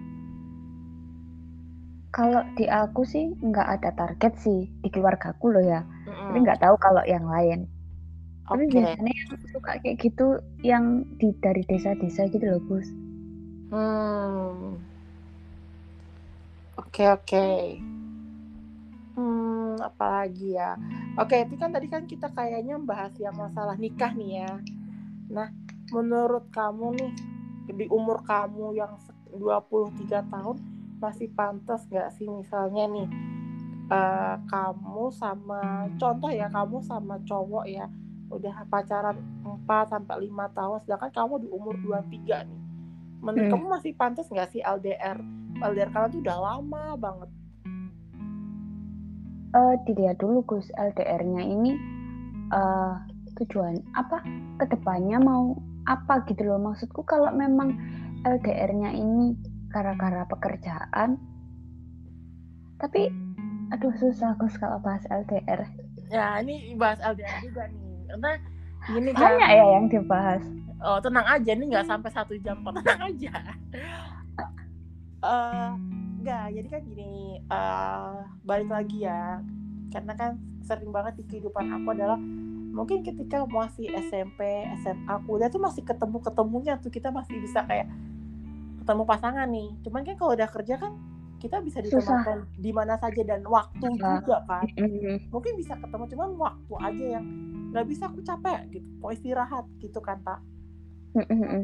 Kalau 2.10 2.42
di 2.58 2.66
aku 2.66 3.06
sih 3.06 3.32
nggak 3.38 3.68
ada 3.80 3.94
target 3.94 4.34
sih 4.42 4.66
di 4.82 4.90
keluarga 4.90 5.32
aku 5.32 5.54
loh 5.54 5.62
ya. 5.62 5.86
Mm 5.86 6.10
-hmm. 6.10 6.26
tapi 6.26 6.38
nggak 6.42 6.60
tahu 6.66 6.76
kalau 6.82 7.04
yang 7.06 7.24
lain 7.30 7.70
tapi 8.50 8.66
okay. 8.66 8.82
biasanya 8.82 9.14
yang 9.14 9.30
suka 9.54 9.72
kayak 9.86 9.98
gitu 10.02 10.28
yang 10.66 10.86
di 11.22 11.30
dari 11.38 11.62
desa-desa 11.70 12.26
gitu 12.34 12.42
loh 12.42 12.62
Gus 12.66 12.90
hmm 13.70 14.74
oke 16.82 16.90
okay, 16.90 17.08
oke 17.14 17.24
okay. 17.30 17.62
hmm 19.14 19.78
apalagi 19.86 20.58
ya 20.58 20.74
oke 21.22 21.30
okay, 21.30 21.46
itu 21.46 21.56
kan 21.62 21.70
tadi 21.70 21.88
kan 21.88 22.10
kita 22.10 22.34
kayaknya 22.34 22.82
membahas 22.82 23.14
yang 23.22 23.38
masalah 23.38 23.78
nikah 23.78 24.10
nih 24.18 24.42
ya 24.42 24.52
nah 25.30 25.54
menurut 25.94 26.50
kamu 26.50 26.98
nih 26.98 27.14
di 27.70 27.86
umur 27.94 28.26
kamu 28.26 28.74
yang 28.74 28.98
23 29.30 30.26
tahun 30.26 30.58
masih 30.98 31.30
pantas 31.38 31.86
nggak 31.86 32.10
sih 32.18 32.26
misalnya 32.26 32.90
nih 32.90 33.08
uh, 33.94 34.42
kamu 34.50 35.14
sama 35.14 35.86
contoh 36.02 36.34
ya 36.34 36.50
kamu 36.50 36.82
sama 36.82 37.22
cowok 37.30 37.66
ya 37.70 37.86
udah 38.30 38.56
pacaran 38.70 39.18
4 39.66 39.66
sampai 39.92 40.30
5 40.30 40.58
tahun 40.58 40.78
sedangkan 40.86 41.12
kamu 41.14 41.34
di 41.44 41.48
umur 41.50 41.76
23 41.82 42.50
nih. 42.50 42.62
Menurut 43.20 43.46
hmm. 43.50 43.54
kamu 43.54 43.66
masih 43.68 43.92
pantas 43.98 44.30
nggak 44.32 44.50
sih 44.54 44.62
LDR? 44.64 45.18
LDR 45.60 45.90
kalian 45.92 46.12
tuh 46.14 46.22
udah 46.24 46.38
lama 46.40 46.84
banget. 46.96 47.30
Uh, 49.50 49.76
dilihat 49.90 50.22
dulu 50.22 50.46
Gus 50.46 50.70
LDR-nya 50.78 51.42
ini 51.42 51.74
uh, 52.54 53.02
tujuan 53.42 53.82
apa 53.98 54.22
ke 54.62 54.66
depannya 54.70 55.18
mau 55.18 55.58
apa 55.90 56.22
gitu 56.30 56.46
loh 56.46 56.62
maksudku 56.62 57.02
kalau 57.02 57.34
memang 57.34 57.74
LDR-nya 58.30 58.94
ini 58.94 59.34
gara-gara 59.74 60.22
pekerjaan 60.30 61.18
tapi 62.78 63.10
aduh 63.74 63.94
susah 63.98 64.38
Gus 64.38 64.54
kalau 64.62 64.78
bahas 64.86 65.02
LDR 65.10 65.66
ya 66.14 66.38
ini 66.42 66.78
bahas 66.78 67.02
LDR 67.02 67.42
juga 67.42 67.66
nih 67.70 67.89
karena 68.10 68.32
gini 68.90 69.12
kan 69.14 69.38
banyak 69.38 69.50
ya 69.54 69.66
yang 69.78 69.86
dibahas. 69.86 70.44
Oh 70.80 70.98
tenang 71.04 71.28
aja 71.28 71.52
ini 71.54 71.64
nggak 71.70 71.88
sampai 71.88 72.10
satu 72.10 72.34
jam 72.42 72.64
kok 72.66 72.74
tenang 72.82 73.02
aja. 73.14 73.34
Uh, 75.20 75.76
nggak 76.24 76.46
jadi 76.56 76.68
kan 76.72 76.82
gini 76.88 77.44
uh, 77.52 78.26
balik 78.44 78.70
lagi 78.72 79.06
ya. 79.06 79.44
Karena 79.94 80.14
kan 80.18 80.42
sering 80.66 80.90
banget 80.94 81.22
di 81.22 81.24
kehidupan 81.26 81.66
aku 81.82 81.94
adalah 81.94 82.20
mungkin 82.70 83.02
ketika 83.02 83.44
masih 83.50 83.90
SMP 84.10 84.46
SMA 84.86 85.16
kuliah 85.26 85.50
tuh 85.50 85.60
masih 85.60 85.82
ketemu 85.82 86.22
ketemunya 86.22 86.78
tuh 86.78 86.94
kita 86.94 87.10
masih 87.10 87.42
bisa 87.42 87.66
kayak 87.66 87.90
ketemu 88.86 89.04
pasangan 89.06 89.48
nih. 89.50 89.70
Cuman 89.86 90.02
kan 90.02 90.16
kalau 90.18 90.34
udah 90.38 90.50
kerja 90.50 90.78
kan 90.80 90.94
kita 91.40 91.64
bisa 91.64 91.80
ditemukan 91.80 92.52
di 92.60 92.72
mana 92.76 93.00
saja 93.00 93.24
dan 93.24 93.42
waktu 93.48 93.86
Susah. 93.96 94.20
juga 94.20 94.38
kan. 94.46 94.64
Mungkin 95.32 95.54
bisa 95.56 95.74
ketemu 95.80 96.04
cuman 96.16 96.30
waktu 96.36 96.74
aja 96.84 97.06
yang 97.20 97.26
nggak 97.70 97.86
bisa 97.86 98.10
aku 98.10 98.22
capek 98.26 98.60
gitu 98.74 98.90
mau 99.00 99.14
istirahat 99.14 99.66
gitu 99.80 100.00
kan 100.02 100.18
tak 100.26 100.40
mm-hmm. 101.16 101.64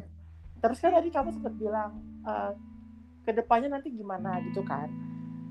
terus 0.62 0.78
kan 0.80 0.94
tadi 0.94 1.10
kamu 1.10 1.30
sempat 1.34 1.54
bilang 1.58 2.02
uh, 2.26 2.54
ke 3.26 3.34
depannya 3.34 3.74
nanti 3.74 3.90
gimana 3.90 4.38
gitu 4.46 4.62
kan. 4.62 4.86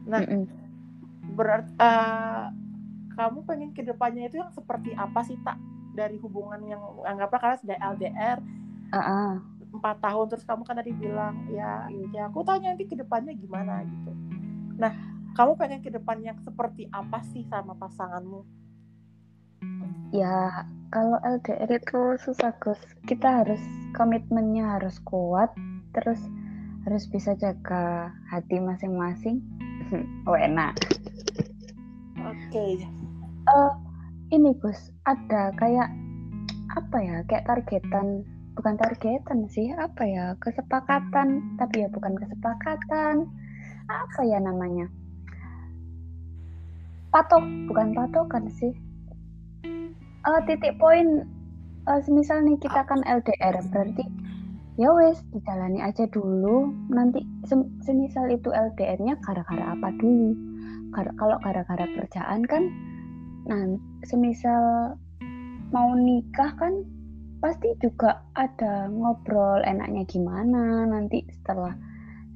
Nah 0.06 0.22
mm-hmm. 0.22 0.46
berarti 1.34 1.74
uh, 1.82 2.54
kamu 3.18 3.38
pengen 3.42 3.70
ke 3.74 3.82
depannya 3.82 4.30
itu 4.30 4.38
yang 4.38 4.54
seperti 4.54 4.94
apa 4.94 5.26
sih 5.26 5.34
tak 5.42 5.58
dari 5.94 6.18
hubungan 6.22 6.62
yang 6.66 6.82
anggaplah 7.02 7.42
kalian 7.42 7.60
sudah 7.66 7.78
LDR 7.82 8.38
uh-uh 8.94 9.54
empat 9.74 9.98
tahun 9.98 10.26
terus 10.30 10.46
kamu 10.46 10.62
kan 10.62 10.78
tadi 10.78 10.94
bilang 10.94 11.34
ya 11.50 11.90
ya 12.14 12.30
aku 12.30 12.46
tanya 12.46 12.70
nanti 12.72 12.86
ke 12.86 12.94
depannya 12.94 13.34
gimana 13.34 13.82
gitu. 13.82 14.14
Nah 14.78 14.94
kamu 15.34 15.58
pengen 15.58 15.82
ke 15.82 15.90
depannya 15.90 16.38
seperti 16.46 16.86
apa 16.94 17.26
sih 17.34 17.42
sama 17.50 17.74
pasanganmu 17.74 18.46
ya 20.14 20.64
kalau 20.94 21.18
LDR 21.26 21.74
itu 21.74 22.14
susah 22.22 22.54
Gus. 22.62 22.78
Kita 23.02 23.42
harus 23.42 23.58
komitmennya 23.98 24.78
harus 24.78 25.02
kuat 25.02 25.50
terus 25.90 26.22
harus 26.86 27.10
bisa 27.10 27.34
jaga 27.34 28.14
hati 28.30 28.62
masing-masing. 28.62 29.42
Oh 30.26 30.38
enak. 30.38 30.74
Oke. 32.18 32.50
Okay. 32.50 32.72
uh, 33.50 33.74
ini 34.30 34.54
Gus 34.58 34.90
ada 35.06 35.52
kayak 35.60 35.92
apa 36.74 36.96
ya 36.98 37.16
kayak 37.30 37.46
targetan 37.46 38.24
bukan 38.56 38.74
targetan 38.78 39.50
sih 39.50 39.74
apa 39.74 40.02
ya 40.06 40.38
kesepakatan. 40.38 41.58
Tapi 41.58 41.84
ya 41.84 41.88
bukan 41.90 42.14
kesepakatan 42.16 43.26
apa 43.90 44.20
ya 44.22 44.38
namanya? 44.38 44.86
Patok 47.10 47.42
bukan 47.70 47.94
patokan 47.94 48.46
sih 48.50 48.74
uh, 50.24 50.40
titik 50.48 50.76
poin 50.80 51.28
uh, 51.88 52.00
semisal 52.02 52.40
nih 52.44 52.56
kita 52.60 52.80
kan 52.88 53.00
LDR 53.04 53.60
berarti 53.70 54.04
ya 54.74 54.90
wes 54.90 55.22
dijalani 55.30 55.80
aja 55.84 56.08
dulu. 56.10 56.72
Nanti 56.90 57.22
semisal 57.84 58.32
itu 58.32 58.50
LDR-nya 58.50 59.20
gara-gara 59.22 59.76
apa 59.76 59.88
dulu? 60.00 60.34
Kalau 60.94 61.36
gara-gara 61.42 61.86
kerjaan 61.90 62.42
kan 62.46 62.64
nah 63.44 63.60
semisal 64.08 64.96
mau 65.68 65.92
nikah 65.92 66.56
kan 66.56 66.80
pasti 67.44 67.76
juga 67.76 68.24
ada 68.34 68.88
ngobrol 68.88 69.62
enaknya 69.62 70.02
gimana. 70.08 70.88
Nanti 70.88 71.22
setelah 71.30 71.76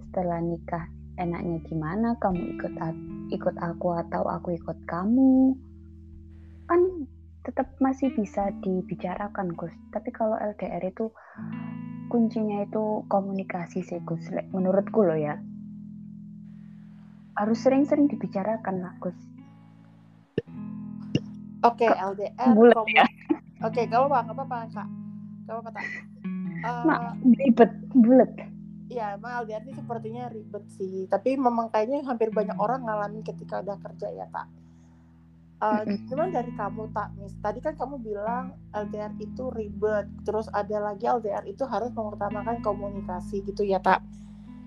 setelah 0.08 0.38
nikah 0.42 0.84
enaknya 1.18 1.58
gimana 1.66 2.14
kamu 2.22 2.54
ikut 2.58 2.72
ikut 3.34 3.56
aku 3.58 3.88
atau 4.06 4.22
aku 4.28 4.54
ikut 4.54 4.78
kamu. 4.86 5.56
Kan 6.68 7.08
tetap 7.46 7.70
masih 7.78 8.10
bisa 8.14 8.50
dibicarakan 8.62 9.54
Gus. 9.54 9.74
Tapi 9.94 10.10
kalau 10.10 10.34
LDR 10.38 10.82
itu 10.82 11.10
kuncinya 12.08 12.64
itu 12.64 13.04
komunikasi 13.06 13.84
sih 13.84 14.00
Gus. 14.02 14.30
Menurutku 14.50 15.04
loh 15.04 15.18
ya. 15.18 15.38
Harus 17.38 17.62
sering-sering 17.62 18.10
dibicarakan 18.10 18.82
lah 18.82 18.94
Gus. 18.98 19.18
Oke 21.66 21.86
okay, 21.86 21.90
LDR 21.90 22.54
bulat 22.54 22.76
ya. 22.90 23.04
Oke 23.66 23.82
okay, 23.82 23.90
gak 23.90 24.06
apa-apa 24.06 24.70
kak. 24.70 24.88
Gak 25.46 25.54
apa-apa 25.54 25.70
tak 25.74 25.84
uh, 26.64 27.14
ribet 27.38 27.70
bulat 27.94 28.30
ya 28.88 29.14
emang 29.14 29.44
LDR 29.44 29.62
ini 29.68 29.74
sepertinya 29.76 30.32
ribet 30.32 30.64
sih. 30.72 31.04
Tapi 31.06 31.36
memang 31.36 31.68
kayaknya 31.68 32.02
hampir 32.08 32.32
banyak 32.32 32.56
orang 32.56 32.88
ngalamin 32.88 33.20
ketika 33.20 33.60
udah 33.60 33.76
kerja 33.84 34.08
ya 34.10 34.26
tak 34.32 34.48
uh, 35.62 35.82
cuman 36.10 36.34
dari 36.34 36.52
kamu 36.54 36.90
tak 36.94 37.14
mis 37.18 37.34
tadi 37.40 37.58
kan 37.62 37.74
kamu 37.78 38.00
bilang 38.02 38.56
LDR 38.74 39.12
itu 39.20 39.50
ribet 39.54 40.06
terus 40.22 40.46
ada 40.54 40.78
lagi 40.92 41.06
LDR 41.06 41.44
itu 41.46 41.62
harus 41.66 41.90
mengutamakan 41.94 42.62
komunikasi 42.62 43.42
gitu 43.46 43.62
ya 43.62 43.78
tak 43.82 44.02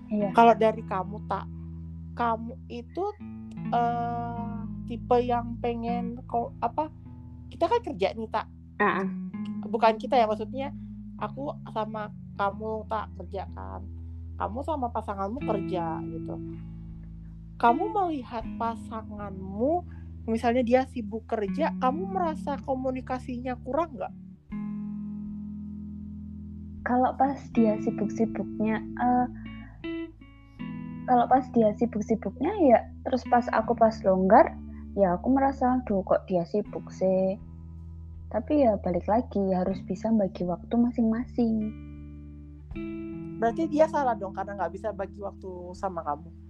iya. 0.08 0.32
kalau 0.32 0.56
dari 0.56 0.82
kamu 0.86 1.20
tak 1.28 1.44
kamu 2.12 2.52
itu 2.68 3.04
uh, 3.72 4.64
tipe 4.84 5.16
yang 5.24 5.56
pengen 5.60 6.20
kok 6.28 6.52
apa 6.60 6.92
kita 7.48 7.68
kan 7.68 7.80
kerja 7.84 8.12
nih 8.16 8.28
tak 8.28 8.46
uh 8.80 9.06
bukan 9.62 9.96
kita 9.96 10.20
ya 10.20 10.28
maksudnya 10.28 10.68
aku 11.16 11.54
sama 11.72 12.12
kamu 12.36 12.84
tak 12.90 13.06
kerja 13.20 13.46
kan. 13.54 13.80
Kamu 14.36 14.58
sama 14.66 14.90
pasanganmu 14.90 15.40
kerja 15.44 16.02
gitu. 16.02 16.34
Kamu 17.60 17.94
melihat 17.94 18.42
pasanganmu 18.58 19.86
misalnya 20.26 20.62
dia 20.62 20.82
sibuk 20.86 21.26
kerja 21.26 21.74
kamu 21.82 22.14
merasa 22.14 22.58
komunikasinya 22.62 23.58
kurang 23.66 23.98
nggak? 23.98 24.14
Kalau 26.82 27.14
pas 27.14 27.38
dia 27.54 27.78
sibuk-sibuknya 27.82 28.82
uh, 28.98 29.26
kalau 31.06 31.26
pas 31.26 31.46
dia 31.50 31.74
sibuk-sibuknya 31.78 32.52
ya 32.62 32.78
terus 33.06 33.22
pas 33.26 33.46
aku 33.50 33.74
pas 33.74 33.94
longgar 34.06 34.54
ya 34.94 35.18
aku 35.18 35.30
merasa 35.34 35.82
duh 35.86 36.02
kok 36.06 36.26
dia 36.30 36.46
sibuk 36.46 36.86
sih? 36.94 37.38
Tapi 38.30 38.64
ya 38.64 38.78
balik 38.80 39.04
lagi 39.10 39.42
harus 39.52 39.78
bisa 39.84 40.08
bagi 40.08 40.42
waktu 40.48 40.72
masing-masing. 40.72 41.54
Berarti 43.42 43.66
dia 43.68 43.90
salah 43.90 44.14
dong 44.14 44.32
karena 44.32 44.54
nggak 44.56 44.72
bisa 44.72 44.88
bagi 44.94 45.18
waktu 45.18 45.50
sama 45.74 46.00
kamu 46.06 46.41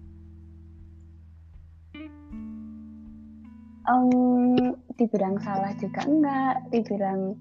um, 3.88 4.76
dibilang 4.94 5.38
salah 5.42 5.72
juga 5.78 6.04
enggak 6.06 6.54
dibilang 6.70 7.34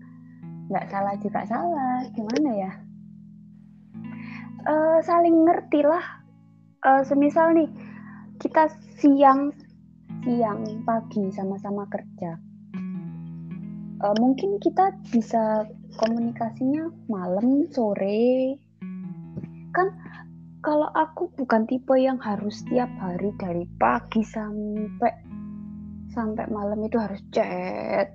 nggak 0.72 0.88
salah 0.88 1.16
juga 1.20 1.42
salah 1.46 2.06
gimana 2.16 2.50
ya? 2.56 2.72
Uh, 4.62 5.00
saling 5.02 5.42
ngerti 5.44 5.82
lah 5.82 6.22
uh, 6.86 7.02
semisal 7.02 7.50
nih 7.54 7.70
kita 8.38 8.70
siang 8.98 9.54
siang 10.22 10.62
pagi 10.86 11.34
sama-sama 11.34 11.86
kerja. 11.90 12.38
Uh, 14.02 14.16
mungkin 14.18 14.58
kita 14.58 14.98
bisa 15.14 15.66
komunikasinya 15.98 16.90
malam 17.06 17.70
sore. 17.70 18.58
Kan 19.74 19.88
kalau 20.62 20.90
aku 20.94 21.30
bukan 21.38 21.66
tipe 21.66 21.98
yang 21.98 22.22
harus 22.22 22.62
setiap 22.62 22.90
hari 23.02 23.34
dari 23.38 23.66
pagi 23.82 24.22
sampai 24.22 25.31
sampai 26.12 26.46
malam 26.52 26.80
itu 26.84 27.00
harus 27.00 27.24
chat. 27.32 28.12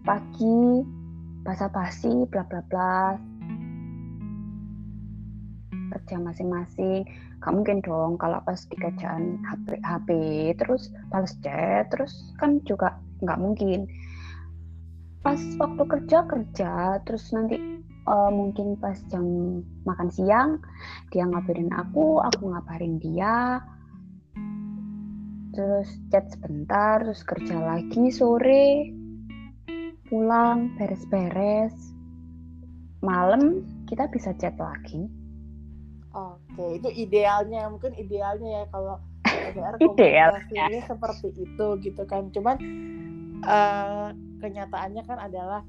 Pagi 0.00 0.60
basa-basi 1.44 2.24
bla 2.28 2.42
bla 2.48 2.60
bla. 2.68 3.16
Kerja 5.90 6.16
masing-masing. 6.16 7.04
Gak 7.40 7.52
mungkin 7.56 7.80
dong 7.80 8.20
kalau 8.20 8.40
pas 8.44 8.60
di 8.68 8.76
kerjaan 8.76 9.40
HP, 9.44 9.80
HP 9.80 10.08
terus 10.60 10.92
balas 11.08 11.32
chat 11.40 11.88
terus 11.92 12.32
kan 12.40 12.60
juga 12.64 12.96
nggak 13.20 13.40
mungkin. 13.40 13.84
Pas 15.20 15.40
waktu 15.60 15.84
kerja 15.84 16.24
kerja 16.24 16.72
terus 17.04 17.28
nanti 17.36 17.60
uh, 18.08 18.32
mungkin 18.32 18.80
pas 18.80 18.96
jam 19.12 19.24
makan 19.84 20.08
siang 20.08 20.56
dia 21.12 21.28
ngabarin 21.28 21.68
aku 21.76 22.24
aku 22.24 22.48
ngabarin 22.48 22.96
dia 22.96 23.60
terus 25.50 25.88
chat 26.10 26.26
sebentar 26.30 27.02
terus 27.02 27.22
kerja 27.26 27.56
lagi 27.58 28.10
sore. 28.10 28.90
Pulang 30.10 30.74
beres-beres. 30.74 31.74
Malam 33.00 33.64
kita 33.86 34.10
bisa 34.10 34.34
chat 34.36 34.54
lagi. 34.58 35.06
Oke 36.10 36.82
itu 36.82 36.88
idealnya. 36.90 37.70
Mungkin 37.70 37.94
idealnya 37.94 38.62
ya 38.62 38.64
kalau 38.70 38.96
idealnya. 39.86 40.82
seperti 40.86 41.28
itu 41.34 41.66
gitu 41.82 42.02
kan. 42.06 42.28
Cuman 42.34 42.56
uh, 43.46 44.10
kenyataannya 44.40 45.02
kan 45.06 45.18
adalah 45.20 45.62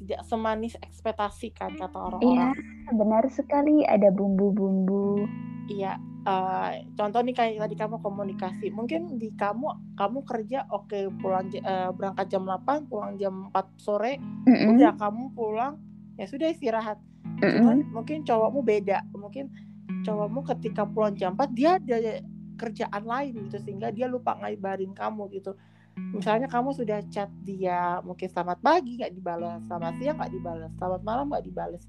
tidak 0.00 0.24
semanis 0.24 0.74
ekspektasi 0.80 1.52
kan 1.52 1.76
kata 1.76 1.94
orang-orang. 1.94 2.56
Iya, 2.56 2.92
benar 2.96 3.24
sekali. 3.28 3.84
Ada 3.84 4.08
bumbu-bumbu. 4.10 5.28
Iya, 5.68 6.00
uh, 6.26 6.70
contoh 6.96 7.20
nih 7.22 7.34
kayak 7.36 7.60
tadi 7.62 7.76
kamu 7.76 7.96
komunikasi. 8.00 8.66
Mungkin 8.72 9.20
di 9.20 9.32
kamu 9.36 9.96
kamu 9.96 10.18
kerja 10.24 10.66
oke 10.72 10.90
okay, 10.90 11.04
pulang 11.20 11.48
uh, 11.62 11.90
berangkat 11.94 12.26
jam 12.32 12.44
8, 12.48 12.88
pulang 12.90 13.14
jam 13.20 13.48
4 13.52 13.80
sore, 13.80 14.18
mm 14.18 14.48
-hmm. 14.48 14.70
udah 14.76 14.92
kamu 14.96 15.22
pulang 15.36 15.74
ya 16.20 16.26
sudah 16.28 16.48
istirahat. 16.52 16.98
Mm 17.24 17.40
-hmm. 17.40 17.52
Cuman 17.56 17.78
mungkin 17.92 18.18
cowokmu 18.24 18.60
beda. 18.64 19.04
Mungkin 19.12 19.52
cowokmu 20.04 20.40
ketika 20.56 20.88
pulang 20.88 21.16
jam 21.16 21.36
4 21.36 21.56
dia 21.56 21.76
ada 21.76 22.24
kerjaan 22.60 23.04
lain 23.08 23.48
gitu 23.48 23.56
sehingga 23.64 23.88
dia 23.88 24.04
lupa 24.04 24.36
ngabarin 24.36 24.92
kamu 24.92 25.32
gitu 25.32 25.56
misalnya 25.96 26.46
kamu 26.46 26.76
sudah 26.76 27.00
chat 27.08 27.28
dia 27.44 27.98
mungkin 28.04 28.28
selamat 28.28 28.58
pagi 28.60 29.00
nggak 29.00 29.12
dibalas 29.16 29.60
selamat 29.64 29.92
siang 30.00 30.16
nggak 30.20 30.32
dibalas 30.32 30.70
selamat 30.76 31.02
malam 31.02 31.24
nggak 31.32 31.44
dibalas 31.44 31.82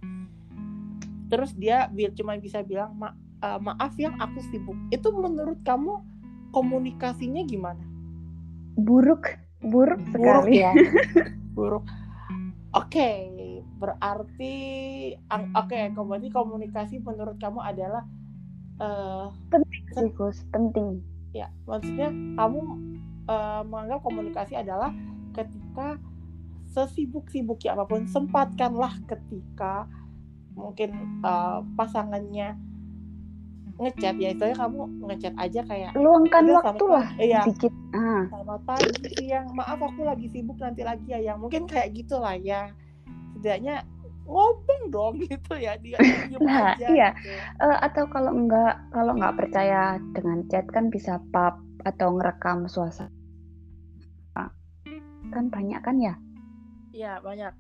terus 1.32 1.52
dia 1.56 1.88
cuma 2.16 2.36
bisa 2.36 2.60
bilang 2.64 2.92
Ma 2.96 3.16
uh, 3.42 3.60
maaf 3.62 3.94
yang 3.98 4.16
aku 4.22 4.40
sibuk. 4.50 4.78
Itu 4.94 5.12
menurut 5.14 5.60
kamu 5.66 6.02
komunikasinya 6.56 7.44
gimana? 7.46 7.82
Buruk 8.80 9.38
buruk 9.62 10.02
buruk 10.02 10.02
sekali. 10.14 10.64
ya? 10.64 10.74
Buruk. 11.58 11.84
Oke 12.72 12.96
okay, 12.96 13.20
berarti 13.76 14.56
oke 15.28 15.68
okay, 15.68 15.92
berarti 15.92 16.30
komunikasi 16.32 16.96
menurut 17.04 17.36
kamu 17.44 17.60
adalah 17.60 18.08
uh, 18.80 19.28
penting 19.52 19.84
sih 19.92 20.10
Gus 20.16 20.48
penting. 20.56 21.04
Ya 21.36 21.52
maksudnya 21.68 22.08
kamu 22.40 22.60
uh, 23.28 23.62
menganggap 23.68 24.00
komunikasi 24.08 24.56
adalah 24.56 24.96
ketika 25.36 26.00
sesibuk-sibuknya 26.72 27.76
apa 27.76 27.84
pun 27.84 28.08
sempatkanlah 28.08 28.96
ketika 29.04 29.92
mungkin 30.56 31.20
uh, 31.24 31.60
pasangannya 31.76 32.56
ngechat 33.82 34.16
ya 34.22 34.30
itu 34.32 34.46
kamu 34.54 34.80
ngechat 35.10 35.34
aja 35.42 35.62
kayak 35.66 35.92
luangkan 35.98 36.46
waktu 36.54 36.86
lah 36.86 37.08
iya. 37.18 37.42
sedikit. 37.42 37.74
Ah. 37.92 38.24
selamat 38.30 38.62
pagi 38.64 39.10
siang. 39.18 39.46
Maaf 39.58 39.82
aku 39.82 40.06
lagi 40.06 40.30
sibuk 40.30 40.62
nanti 40.62 40.86
lagi 40.86 41.10
ya. 41.10 41.20
Yang 41.20 41.38
mungkin 41.42 41.64
kayak 41.66 41.92
gitulah 41.98 42.38
ya. 42.38 42.70
Setidaknya 43.36 43.84
ngomong 44.30 44.82
dong 44.94 45.14
gitu 45.26 45.58
ya 45.58 45.76
dia 45.82 45.98
nah, 46.40 46.78
aja, 46.78 46.88
iya. 46.88 47.10
gitu. 47.18 47.34
uh, 47.60 47.78
atau 47.84 48.06
kalau 48.08 48.32
enggak 48.32 48.78
kalau 48.94 49.18
nggak 49.18 49.36
percaya 49.36 49.98
dengan 50.14 50.46
chat 50.48 50.64
kan 50.70 50.94
bisa 50.94 51.18
pub 51.34 51.58
atau 51.82 52.16
ngerekam 52.16 52.70
suasana. 52.70 53.10
Kan 55.34 55.50
banyak 55.50 55.82
kan 55.82 55.98
ya? 55.98 56.14
Iya 56.94 57.18
banyak. 57.20 57.54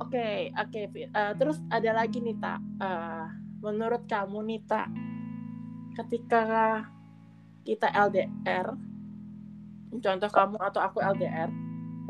Oke 0.00 0.16
okay, 0.16 0.38
oke 0.56 0.80
okay. 0.96 1.06
uh, 1.12 1.36
terus 1.36 1.60
ada 1.68 1.92
lagi 1.92 2.24
nih 2.24 2.34
tak 2.40 2.56
uh, 2.80 3.28
menurut 3.60 4.04
kamu 4.08 4.38
nih 4.48 4.60
tak 4.64 4.88
ketika 6.00 6.84
kita 7.64 7.88
LDR 7.92 8.72
contoh 10.00 10.30
kamu 10.32 10.56
atau 10.58 10.80
aku 10.80 10.98
LDR 11.04 11.52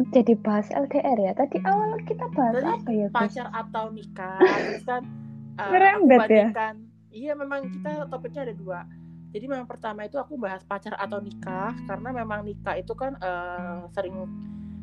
jadi 0.08 0.32
bahas 0.40 0.72
LDR 0.72 1.18
ya? 1.20 1.32
Tadi 1.36 1.60
awal 1.68 2.00
kita 2.08 2.24
bahas 2.32 2.56
Tadi 2.56 2.72
apa 2.72 2.90
ya 2.96 3.06
pacar 3.12 3.46
atau 3.52 3.92
nikah 3.92 4.40
terus 4.40 4.84
kan 4.88 5.04
uh, 5.60 6.24
ya? 6.24 6.48
iya 7.12 7.32
memang 7.36 7.68
kita 7.68 8.08
topiknya 8.08 8.48
ada 8.48 8.54
dua. 8.56 8.80
Jadi 9.30 9.44
memang 9.46 9.68
pertama 9.68 10.08
itu 10.08 10.16
aku 10.16 10.40
bahas 10.40 10.64
pacar 10.64 10.96
atau 10.96 11.20
nikah 11.20 11.76
karena 11.84 12.08
memang 12.16 12.42
nikah 12.48 12.80
itu 12.80 12.96
kan 12.96 13.14
eh, 13.20 13.86
sering 13.94 14.16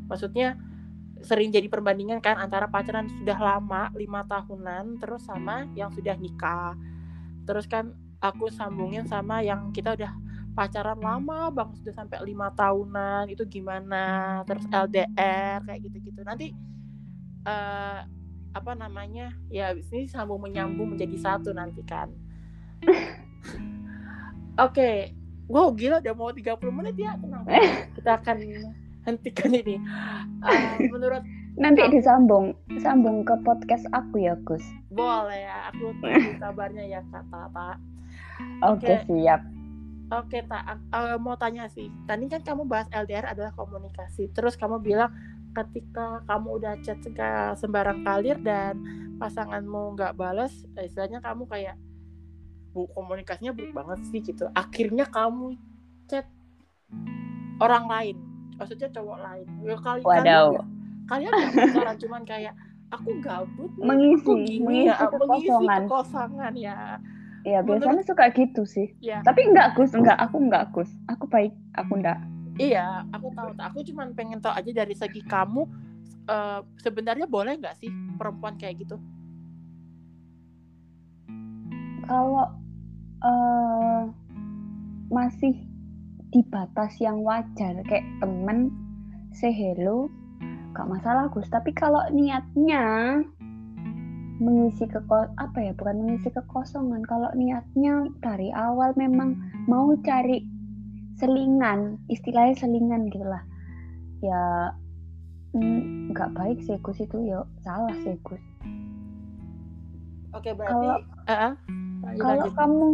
maksudnya 0.08 0.56
sering 1.24 1.50
jadi 1.50 1.66
perbandingan 1.70 2.22
kan 2.22 2.38
antara 2.38 2.70
pacaran 2.70 3.10
sudah 3.10 3.38
lama 3.38 3.90
lima 3.96 4.26
tahunan 4.26 5.02
terus 5.02 5.26
sama 5.26 5.66
yang 5.74 5.90
sudah 5.94 6.16
nikah. 6.18 6.74
Terus 7.48 7.66
kan 7.66 7.96
aku 8.20 8.50
sambungin 8.50 9.06
sama 9.06 9.42
yang 9.46 9.70
kita 9.72 9.94
udah 9.94 10.12
pacaran 10.58 10.98
lama 10.98 11.54
bang 11.54 11.70
sudah 11.78 11.94
sampai 11.94 12.18
lima 12.26 12.50
tahunan 12.54 13.30
itu 13.30 13.46
gimana? 13.46 14.42
Terus 14.50 14.66
LDR 14.70 15.62
kayak 15.64 15.80
gitu-gitu. 15.86 16.22
Nanti 16.26 16.54
eh 17.48 18.00
apa 18.56 18.72
namanya? 18.74 19.32
Ya 19.54 19.70
abis 19.70 19.90
ini 19.94 20.10
sambung 20.10 20.42
menyambung 20.42 20.98
menjadi 20.98 21.18
satu 21.18 21.54
nanti 21.54 21.86
kan. 21.86 22.10
Oke. 24.66 25.14
Wow 25.48 25.72
gila 25.72 26.04
udah 26.04 26.12
mau 26.12 26.34
30 26.36 26.60
menit 26.74 26.96
ya. 27.00 27.16
Tenang 27.16 27.48
kita 27.96 28.12
akan 28.20 28.38
hentikan 29.08 29.52
ini 29.52 29.80
Eh, 30.44 30.88
menurut 30.88 31.24
Nanti 31.58 31.82
Kamu- 31.82 31.90
disambung, 31.92 32.46
sambung 32.78 33.26
ke 33.26 33.34
podcast 33.42 33.90
aku 33.90 34.22
ya 34.22 34.38
Gus. 34.46 34.62
boleh 34.88 35.42
ya 35.42 35.74
aku 35.74 35.90
tunggu 36.00 36.38
kabarnya 36.38 36.86
ya 36.86 37.02
kata 37.10 37.50
tak 37.50 37.78
Oke 38.62 38.86
Oke. 38.86 39.10
siap. 39.10 39.42
Oke, 40.08 40.46
tak 40.46 40.64
eh, 40.70 41.18
mau 41.18 41.34
tanya 41.34 41.66
sih. 41.68 41.90
Tadi 42.06 42.30
kan 42.30 42.40
kamu 42.40 42.64
bahas 42.64 42.86
LDR 42.88 43.28
adalah 43.28 43.52
komunikasi. 43.52 44.30
Terus 44.32 44.54
kamu 44.54 44.80
bilang 44.80 45.10
ketika 45.52 46.22
kamu 46.24 46.62
udah 46.62 46.74
chat 46.80 47.02
sembarang 47.58 48.06
kalir 48.06 48.38
dan 48.38 48.78
pasanganmu 49.18 49.98
nggak 49.98 50.14
balas, 50.14 50.54
istilahnya 50.78 51.20
kamu 51.20 51.50
kayak 51.50 51.76
bu 52.72 52.86
komunikasinya 52.94 53.52
buruk 53.52 53.74
banget 53.74 54.00
sih 54.08 54.22
gitu. 54.22 54.46
Akhirnya 54.54 55.10
kamu 55.10 55.58
chat 56.06 56.30
orang 57.58 57.90
lain, 57.90 58.16
maksudnya 58.58 58.90
cowok 58.90 59.18
lain. 59.22 59.48
Ya, 59.62 59.76
kali 59.78 60.02
Waduh. 60.02 60.50
kalian 61.08 61.32
kalian 61.32 61.32
pacaran 61.56 61.96
cuman 62.04 62.22
kayak 62.24 62.54
aku 62.88 63.10
gabut, 63.20 63.72
Mengisi, 63.78 64.24
aku 64.24 64.34
gini 64.44 64.64
mengisi 64.64 64.88
ya, 64.88 64.96
mengisi 64.98 65.48
kekosongan. 65.48 65.82
kekosongan 65.86 66.54
ya. 66.56 66.80
Ya 67.44 67.60
Menurut- 67.64 67.80
biasanya 67.80 68.04
suka 68.04 68.24
gitu 68.30 68.64
sih. 68.64 68.88
Ya. 69.00 69.24
Tapi 69.24 69.40
enggak 69.46 69.76
Gus, 69.76 69.92
enggak 69.92 70.20
aku 70.20 70.36
enggak 70.38 70.68
Gus. 70.72 70.92
Aku 71.08 71.26
baik, 71.26 71.56
aku 71.74 71.96
enggak. 71.96 72.20
Iya, 72.58 73.06
aku 73.10 73.32
tahu. 73.32 73.54
Aku 73.56 73.80
cuman 73.86 74.12
pengen 74.12 74.42
tahu 74.42 74.52
aja 74.52 74.72
dari 74.74 74.92
segi 74.92 75.22
kamu 75.22 75.64
eh, 76.28 76.60
sebenarnya 76.78 77.24
boleh 77.24 77.56
nggak 77.56 77.78
sih 77.78 77.88
perempuan 78.18 78.58
kayak 78.58 78.84
gitu? 78.84 78.98
Kalau 82.04 82.46
eh 83.18 84.02
masih 85.08 85.56
di 86.32 86.42
batas 86.48 86.98
yang 87.00 87.24
wajar. 87.24 87.80
Kayak 87.88 88.06
temen 88.20 88.72
say 89.32 89.54
hello 89.54 90.12
gak 90.76 90.88
masalah 90.90 91.30
Gus. 91.34 91.48
Tapi 91.50 91.74
kalau 91.74 92.04
niatnya 92.14 93.18
mengisi 94.38 94.86
keko 94.86 95.34
apa 95.42 95.58
ya 95.58 95.72
bukan 95.74 96.06
mengisi 96.06 96.30
kekosongan. 96.30 97.02
Kalau 97.10 97.34
niatnya 97.34 98.12
dari 98.22 98.54
awal 98.54 98.94
memang 98.94 99.34
mau 99.66 99.94
cari 100.06 100.46
selingan 101.18 101.98
istilahnya 102.14 102.54
selingan 102.54 103.10
gitulah 103.10 103.42
ya 104.22 104.70
mm, 105.58 106.14
nggak 106.14 106.30
baik 106.38 106.62
sih 106.62 106.78
Gus 106.86 107.02
itu. 107.02 107.18
Ya 107.26 107.42
salah 107.66 107.94
sih 108.06 108.14
Gus. 108.22 108.42
Oke, 110.38 110.54
berarti 110.54 110.74
Kalau- 110.76 111.02
lanjut, 111.98 112.22
kalau 112.22 112.48
kamu 112.54 112.90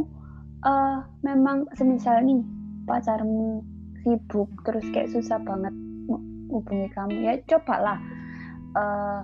eh 0.63 0.97
memang 1.27 1.67
semisal 1.75 2.23
nih 2.23 2.39
pacarmu 2.83 3.63
sibuk 4.03 4.49
terus 4.67 4.85
kayak 4.91 5.11
susah 5.11 5.39
banget 5.41 5.73
hubungi 6.51 6.87
kamu 6.93 7.15
ya 7.23 7.33
cobalah 7.49 7.99
eh 8.77 9.21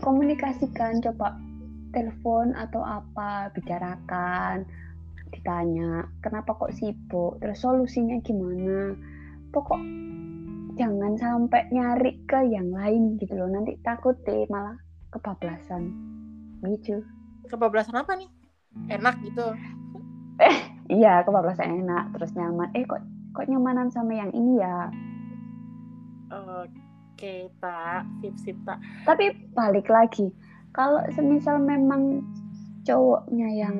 komunikasikan 0.00 0.98
coba 1.04 1.38
telepon 1.94 2.52
atau 2.58 2.82
apa 2.82 3.50
bicarakan 3.54 4.66
ditanya 5.30 6.06
kenapa 6.22 6.54
kok 6.58 6.74
sibuk 6.74 7.38
terus 7.38 7.62
solusinya 7.62 8.18
gimana 8.22 8.94
pokok 9.54 9.82
jangan 10.74 11.14
sampai 11.14 11.70
nyari 11.70 12.18
ke 12.26 12.40
yang 12.50 12.74
lain 12.74 13.14
gitu 13.22 13.38
loh 13.38 13.46
nanti 13.46 13.78
takut 13.86 14.18
deh 14.26 14.46
malah 14.50 14.74
kebablasan 15.14 15.94
gitu 16.66 17.06
kebablasan 17.48 17.96
apa 18.00 18.16
nih? 18.16 18.30
Enak 18.90 19.20
gitu. 19.22 19.46
Iya, 20.92 21.24
kebablasan 21.24 21.80
enak, 21.84 22.12
terus 22.12 22.36
nyaman. 22.36 22.68
Eh 22.76 22.84
kok 22.84 23.00
kok 23.32 23.48
nyamanan 23.48 23.88
sama 23.88 24.12
yang 24.14 24.30
ini 24.36 24.60
ya? 24.60 24.92
Oke, 26.34 27.48
tak, 27.62 28.04
sip 28.20 28.34
sip 28.42 28.56
tak. 28.68 28.78
Tapi 29.08 29.32
balik 29.56 29.88
lagi, 29.88 30.28
kalau 30.76 31.00
semisal 31.14 31.56
memang 31.62 32.20
cowoknya 32.84 33.48
yang 33.48 33.76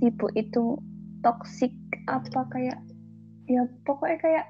sibuk 0.00 0.32
itu 0.32 0.78
toksik 1.20 1.72
apa 2.08 2.44
kayak 2.52 2.78
ya 3.48 3.64
pokoknya 3.84 4.18
kayak 4.20 4.46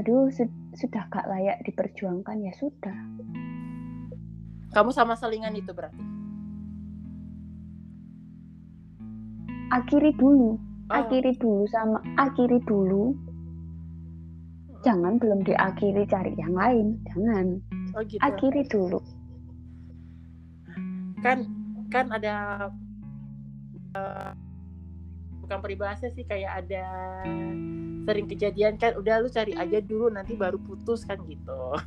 aduh 0.00 0.28
su- 0.32 0.52
sudah 0.76 1.06
gak 1.12 1.28
layak 1.28 1.60
diperjuangkan 1.64 2.40
ya 2.40 2.52
sudah. 2.56 2.96
Kamu 4.74 4.90
sama 4.90 5.14
selingan 5.14 5.54
itu 5.54 5.70
berarti? 5.70 6.13
Akhiri 9.74 10.14
dulu, 10.14 10.54
Oh, 10.92 11.00
akhiri 11.00 11.32
dulu 11.40 11.64
sama 11.72 11.96
akhiri 12.20 12.60
dulu. 12.68 13.16
Jangan 14.84 15.16
belum 15.16 15.40
diakhiri 15.48 16.04
cari 16.04 16.36
yang 16.36 16.52
lain, 16.52 17.00
jangan. 17.08 17.56
oh 17.96 18.04
gitu. 18.04 18.20
Akhiri 18.20 18.62
dulu. 18.68 19.00
Kan 21.24 21.48
kan 21.88 22.12
ada 22.12 22.68
eh, 23.96 24.30
bukan 25.40 25.58
peribahasa 25.64 26.12
sih 26.12 26.28
kayak 26.28 26.68
ada 26.68 26.84
sering 28.04 28.28
kejadian 28.28 28.76
kan 28.76 28.92
udah 29.00 29.24
lu 29.24 29.32
cari 29.32 29.56
aja 29.56 29.80
dulu 29.80 30.12
nanti 30.12 30.36
baru 30.36 30.60
putus 30.60 31.08
kan 31.08 31.16
gitu. 31.24 31.80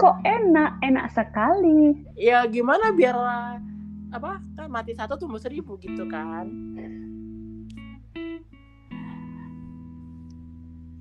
kok 0.00 0.16
enak 0.26 0.76
enak 0.84 1.08
sekali 1.16 1.96
ya 2.18 2.44
gimana 2.44 2.92
biar 2.92 3.16
apa 4.12 4.44
kan 4.54 4.68
mati 4.68 4.92
satu 4.92 5.16
tumbuh 5.16 5.40
seribu 5.40 5.80
gitu 5.80 6.04
kan. 6.04 6.46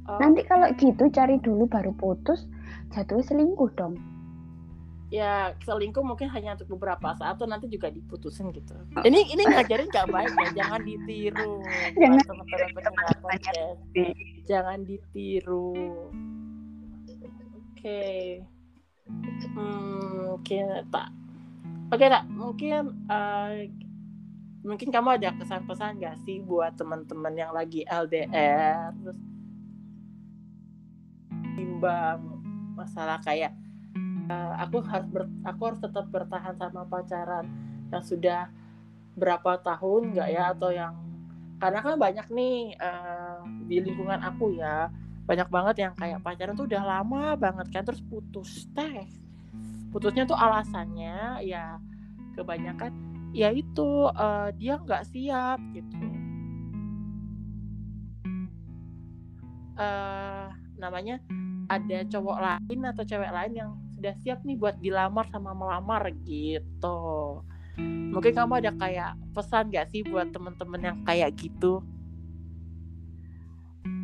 Oh, 0.07 0.17
nanti 0.17 0.41
kalau 0.47 0.71
gitu 0.79 1.11
cari 1.11 1.37
dulu 1.43 1.67
baru 1.67 1.91
putus 1.93 2.47
jatuhnya 2.95 3.27
selingkuh 3.27 3.71
dong. 3.75 3.99
Ya 5.11 5.51
selingkuh 5.67 6.07
mungkin 6.07 6.31
hanya 6.31 6.55
untuk 6.55 6.79
beberapa 6.79 7.11
saat 7.19 7.35
atau 7.35 7.43
nanti 7.43 7.67
juga 7.67 7.91
diputusin 7.91 8.55
gitu. 8.55 8.73
Ini 9.03 9.35
ini 9.35 9.43
ngajarin 9.43 9.91
nggak 9.91 10.07
baik 10.07 10.31
ya 10.31 10.47
jangan 10.63 10.81
ditiru. 10.87 11.59
Jangan 11.99 12.19
teman-teman 12.23 12.69
pendengar 12.71 13.15
jangan 14.47 14.79
ditiru. 14.87 15.75
Oke. 17.75 18.39
Hmm, 19.51 20.39
oke 20.39 20.55
tak 20.87 21.20
oke 21.91 22.05
tak 22.07 22.23
mungkin 22.31 22.83
eh, 23.11 23.67
mungkin 24.63 24.89
kamu 24.93 25.19
ada 25.19 25.29
kesan-pesan 25.35 25.99
gak 25.99 26.17
sih 26.23 26.39
buat 26.39 26.77
teman-teman 26.79 27.33
yang 27.35 27.51
lagi 27.51 27.83
LDR 27.83 28.95
terus 28.95 29.19
timbang 31.59 32.21
masalah 32.77 33.19
kayak 33.19 33.51
eh, 34.31 34.53
aku 34.63 34.79
harus 34.87 35.07
ber- 35.11 35.33
aku 35.43 35.61
harus 35.67 35.81
tetap 35.83 36.05
bertahan 36.07 36.55
sama 36.55 36.87
pacaran 36.87 37.45
yang 37.91 38.03
sudah 38.05 38.47
berapa 39.11 39.59
tahun 39.59 40.15
nggak 40.15 40.29
ya? 40.31 40.43
Atau 40.55 40.71
yang 40.71 40.95
karena 41.59 41.79
kan 41.83 41.95
banyak 41.99 42.27
nih 42.31 42.73
eh, 42.79 43.39
di 43.67 43.77
lingkungan 43.83 44.23
aku 44.23 44.55
ya 44.55 44.89
banyak 45.27 45.47
banget 45.47 45.75
yang 45.87 45.93
kayak 45.93 46.19
pacaran 46.25 46.57
tuh 46.57 46.65
udah 46.65 46.83
lama 46.83 47.37
banget 47.37 47.67
kan 47.69 47.83
terus 47.85 48.01
putus 48.01 48.65
teh 48.73 49.05
putusnya 49.91 50.23
tuh 50.23 50.39
alasannya 50.39 51.43
ya 51.43 51.77
kebanyakan 52.35 52.91
ya 53.35 53.51
itu 53.51 54.07
eh, 54.11 54.49
dia 54.57 54.79
nggak 54.79 55.03
siap 55.11 55.59
gitu. 55.75 55.99
Eh 59.79 60.47
namanya 60.81 61.21
ada 61.69 62.03
cowok 62.09 62.37
lain 62.41 62.79
atau 62.89 63.03
cewek 63.05 63.31
lain 63.31 63.53
yang 63.53 63.71
sudah 63.95 64.17
siap 64.25 64.41
nih 64.43 64.57
buat 64.57 64.75
dilamar 64.81 65.29
sama 65.29 65.53
melamar 65.53 66.09
gitu. 66.25 66.99
Mungkin 68.11 68.33
kamu 68.35 68.59
ada 68.59 68.71
kayak 68.75 69.15
pesan 69.31 69.71
gak 69.71 69.87
sih 69.87 70.03
buat 70.03 70.33
temen-temen 70.35 70.81
yang 70.83 70.97
kayak 71.07 71.31
gitu? 71.39 71.79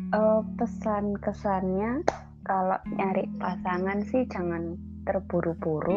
Uh, 0.08 0.40
pesan 0.56 1.12
kesannya 1.20 2.00
kalau 2.48 2.80
nyari 2.96 3.28
pasangan 3.36 4.00
sih 4.08 4.24
jangan 4.32 4.80
terburu-buru. 5.08 5.96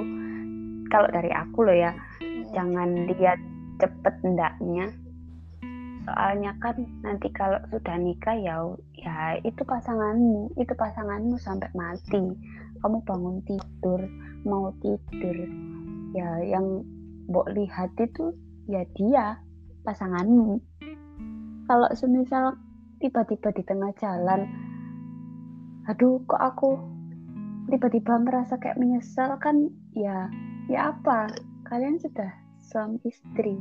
Kalau 0.88 1.08
dari 1.12 1.28
aku 1.36 1.68
loh 1.68 1.76
ya 1.76 1.92
hmm. 1.92 2.56
jangan 2.56 3.12
lihat 3.12 3.40
cepet 3.84 4.16
ndaknya. 4.24 4.88
Soalnya 6.08 6.56
kan 6.64 6.82
nanti 7.04 7.30
kalau 7.36 7.60
sudah 7.70 8.00
nikah 8.00 8.34
ya 8.40 8.56
ya 8.96 9.38
itu 9.44 9.62
pasanganmu 9.62 10.56
itu 10.56 10.72
pasanganmu 10.72 11.36
sampai 11.36 11.68
mati. 11.76 12.24
Kamu 12.80 13.04
bangun 13.04 13.44
tidur 13.46 14.02
mau 14.48 14.74
tidur 14.80 15.38
ya 16.16 16.42
yang 16.42 16.82
mbok 17.30 17.52
lihat 17.54 17.94
itu 18.00 18.34
ya 18.72 18.88
dia 18.96 19.38
pasanganmu. 19.84 20.58
Kalau 21.70 21.88
semisal 21.94 22.58
tiba-tiba 22.98 23.54
di 23.54 23.64
tengah 23.66 23.92
jalan 23.98 24.50
aduh 25.90 26.22
kok 26.30 26.38
aku 26.38 26.78
tiba-tiba 27.72 28.20
merasa 28.20 28.60
kayak 28.60 28.76
menyesal 28.76 29.40
kan 29.40 29.72
ya 29.96 30.28
ya 30.68 30.92
apa? 30.92 31.32
Kalian 31.64 31.96
sudah 32.04 32.28
suami 32.60 33.00
istri. 33.08 33.56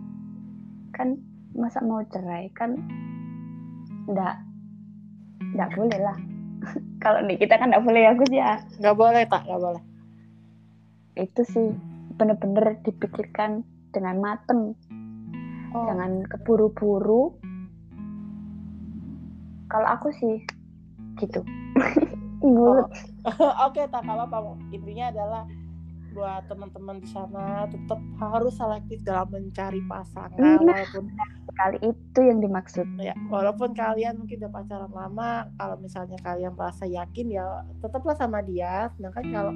Kan 0.91 1.23
masa 1.55 1.79
mau 1.79 2.03
cerai 2.11 2.51
kan 2.51 2.75
ndak 4.11 4.43
ndak 5.55 5.71
boleh 5.79 5.99
lah. 6.03 6.19
Kalau 7.03 7.23
nih 7.23 7.39
kita 7.39 7.55
kan 7.57 7.71
nggak 7.71 7.87
boleh 7.87 8.03
ya 8.03 8.13
Gus 8.19 8.33
ya. 8.35 8.59
Nggak 8.83 8.97
boleh 8.99 9.23
tak 9.31 9.47
nggak 9.47 9.63
boleh. 9.63 9.83
Itu 11.15 11.43
sih 11.47 11.71
bener-bener 12.19 12.83
dipikirkan 12.83 13.63
dengan 13.95 14.19
mateng. 14.19 14.75
Oh. 15.71 15.87
jangan 15.87 16.27
keburu-buru. 16.27 17.39
Kalau 19.71 19.87
aku 19.87 20.11
sih 20.11 20.43
gitu 21.23 21.47
oh. 22.43 22.85
oke 23.29 23.73
okay, 23.73 23.85
tak 23.89 24.05
apa-apa 24.05 24.57
intinya 24.73 25.13
adalah 25.13 25.43
buat 26.11 26.43
teman-teman 26.51 26.99
di 26.99 27.09
sana 27.09 27.71
tetap 27.71 28.03
harus 28.19 28.59
selektif 28.59 28.99
dalam 29.07 29.31
mencari 29.31 29.79
pasangan 29.87 30.59
nah, 30.59 30.59
walaupun 30.59 31.07
kali 31.55 31.79
itu 31.87 32.21
yang 32.25 32.43
dimaksud. 32.43 32.87
Ya 32.99 33.15
walaupun 33.31 33.79
kalian 33.79 34.19
mungkin 34.19 34.43
udah 34.43 34.51
pacaran 34.51 34.91
lama 34.91 35.47
kalau 35.55 35.77
misalnya 35.79 36.19
kalian 36.25 36.59
merasa 36.59 36.85
yakin 36.89 37.31
ya 37.31 37.63
tetaplah 37.79 38.19
sama 38.19 38.43
dia. 38.43 38.91
Sedangkan 38.99 39.25
kalau 39.31 39.55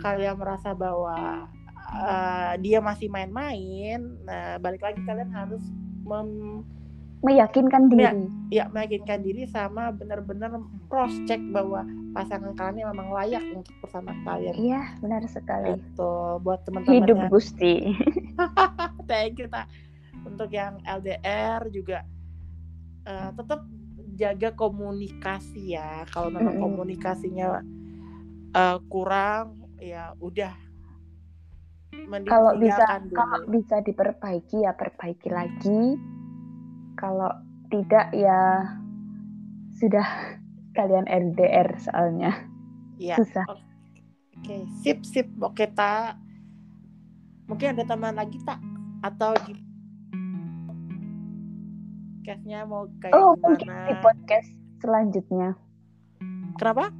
kalian 0.00 0.36
merasa 0.40 0.72
bahwa 0.72 1.44
uh, 1.92 2.52
dia 2.60 2.78
masih 2.82 3.08
main-main 3.12 4.00
nah 4.26 4.58
balik 4.58 4.82
lagi 4.82 5.00
kalian 5.04 5.30
harus 5.30 5.62
mem 6.06 6.62
meyakinkan 7.26 7.90
diri. 7.90 8.06
Ya, 8.06 8.12
ya 8.54 8.64
meyakinkan 8.70 9.26
diri 9.26 9.50
sama 9.50 9.90
benar-benar 9.90 10.54
cross 10.86 11.10
check 11.26 11.42
bahwa 11.50 11.82
pasangan 12.14 12.54
kalian 12.54 12.94
memang 12.94 13.10
layak 13.10 13.42
untuk 13.50 13.74
bersama 13.82 14.14
kalian. 14.22 14.54
Iya, 14.54 14.82
benar 15.02 15.26
sekali. 15.26 15.74
Itu 15.74 16.38
buat 16.46 16.62
teman-teman. 16.62 16.94
Hidup 17.02 17.18
yang... 17.18 17.30
Gusti. 17.34 17.74
Thank 19.10 19.42
you, 19.42 19.50
tak. 19.50 19.66
Untuk 20.22 20.54
yang 20.54 20.78
LDR 20.86 21.66
juga 21.74 22.06
uh, 23.10 23.34
tetap 23.34 23.66
jaga 24.14 24.54
komunikasi 24.54 25.74
ya. 25.74 26.06
Kalau 26.14 26.30
memang 26.30 26.54
mm 26.54 26.62
-hmm. 26.62 26.66
komunikasinya 26.70 27.46
uh, 28.54 28.78
kurang, 28.86 29.66
ya 29.82 30.14
udah. 30.22 30.54
Kalau 32.06 32.54
bisa, 32.60 33.02
kalau 33.10 33.40
bisa 33.50 33.82
diperbaiki 33.82 34.62
ya 34.62 34.76
perbaiki 34.78 35.26
lagi 35.26 35.98
kalau 36.96 37.30
tidak 37.68 38.10
ya 38.16 38.72
sudah 39.76 40.06
kalian 40.76 41.06
LDR 41.08 41.72
soalnya. 41.80 42.32
Iya. 42.96 43.20
Susah. 43.20 43.44
Oke, 43.48 43.60
okay. 44.44 44.62
sip 44.84 45.04
sip. 45.04 45.28
Oke, 45.40 45.68
tak. 45.72 46.16
Mungkin 47.46 47.76
ada 47.76 47.84
tambahan 47.86 48.18
lagi 48.18 48.40
tak 48.42 48.58
atau 49.04 49.32
di 49.46 49.54
podcastnya 52.26 52.66
mau 52.66 52.90
kayak 52.98 53.14
oh, 53.14 53.38
gimana? 53.38 53.46
mungkin 53.46 53.68
di 53.86 53.94
podcast 54.02 54.50
selanjutnya. 54.82 55.48
Kenapa? 56.58 56.90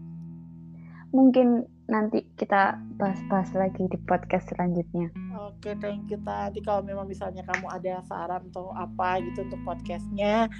Mungkin 1.11 1.67
nanti 1.87 2.27
kita 2.35 2.83
bahas-bahas 2.99 3.55
lagi 3.55 3.87
di 3.87 3.99
podcast 4.11 4.51
selanjutnya. 4.51 5.11
Oke, 5.39 5.71
okay, 5.71 5.75
thank 5.79 6.11
you 6.11 6.19
Tadi 6.19 6.59
kalau 6.63 6.83
memang 6.83 7.07
misalnya 7.07 7.47
kamu 7.47 7.67
ada 7.71 8.03
saran 8.11 8.43
atau 8.51 8.75
apa 8.75 9.23
gitu 9.23 9.47
untuk 9.47 9.63
podcastnya, 9.63 10.51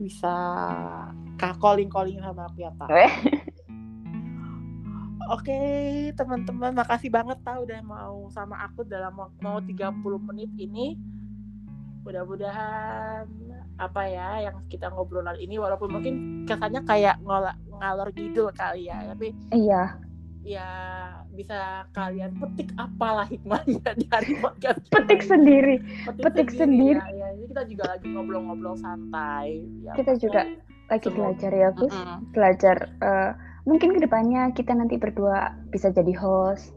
bisa 0.00 0.34
kak 1.36 1.60
calling 1.60 1.92
calling 1.92 2.16
sama 2.24 2.48
aku 2.48 2.64
ya 2.64 2.72
Oke, 2.72 2.96
okay, 5.36 5.76
teman-teman, 6.16 6.72
makasih 6.72 7.12
banget 7.12 7.36
tau 7.44 7.68
udah 7.68 7.80
mau 7.84 8.32
sama 8.32 8.64
aku 8.64 8.80
dalam 8.88 9.12
mau 9.20 9.60
30 9.60 9.68
menit 10.32 10.50
ini. 10.56 10.96
Mudah-mudahan 12.00 13.28
apa 13.76 14.02
ya 14.08 14.48
yang 14.48 14.56
kita 14.72 14.88
ngobrol 14.92 15.24
ini 15.36 15.56
walaupun 15.60 15.92
mungkin 15.92 16.44
kesannya 16.48 16.84
kayak 16.88 17.20
ngalor 17.76 18.08
ngidul 18.16 18.48
kali 18.56 18.88
ya, 18.88 19.04
tapi 19.12 19.36
iya 19.52 20.00
ya 20.40 20.68
bisa 21.36 21.84
kalian 21.92 22.32
petik 22.40 22.72
apalah 22.80 23.28
hikmahnya 23.28 23.92
dari 24.08 24.32
podcast 24.40 24.80
petik 24.88 25.20
sendiri 25.20 25.84
petik, 26.08 26.22
petik 26.24 26.48
sendiri, 26.48 26.96
sendiri. 26.96 27.18
Ya, 27.20 27.28
ya. 27.28 27.28
Jadi 27.36 27.46
kita 27.52 27.62
juga 27.68 27.84
lagi 27.92 28.06
ngobrol-ngobrol 28.08 28.76
santai 28.80 29.68
ya, 29.84 29.92
kita 30.00 30.12
juga 30.16 30.40
lagi 30.90 31.08
belajar 31.12 31.50
ya 31.52 31.68
Gus 31.76 31.92
mm 31.92 32.02
-hmm. 32.02 32.18
belajar 32.32 32.76
uh, 33.04 33.30
mungkin 33.68 33.92
ke 33.92 34.00
depannya 34.00 34.50
kita 34.56 34.72
nanti 34.72 34.96
berdua 34.96 35.52
bisa 35.68 35.92
jadi 35.92 36.12
host 36.16 36.72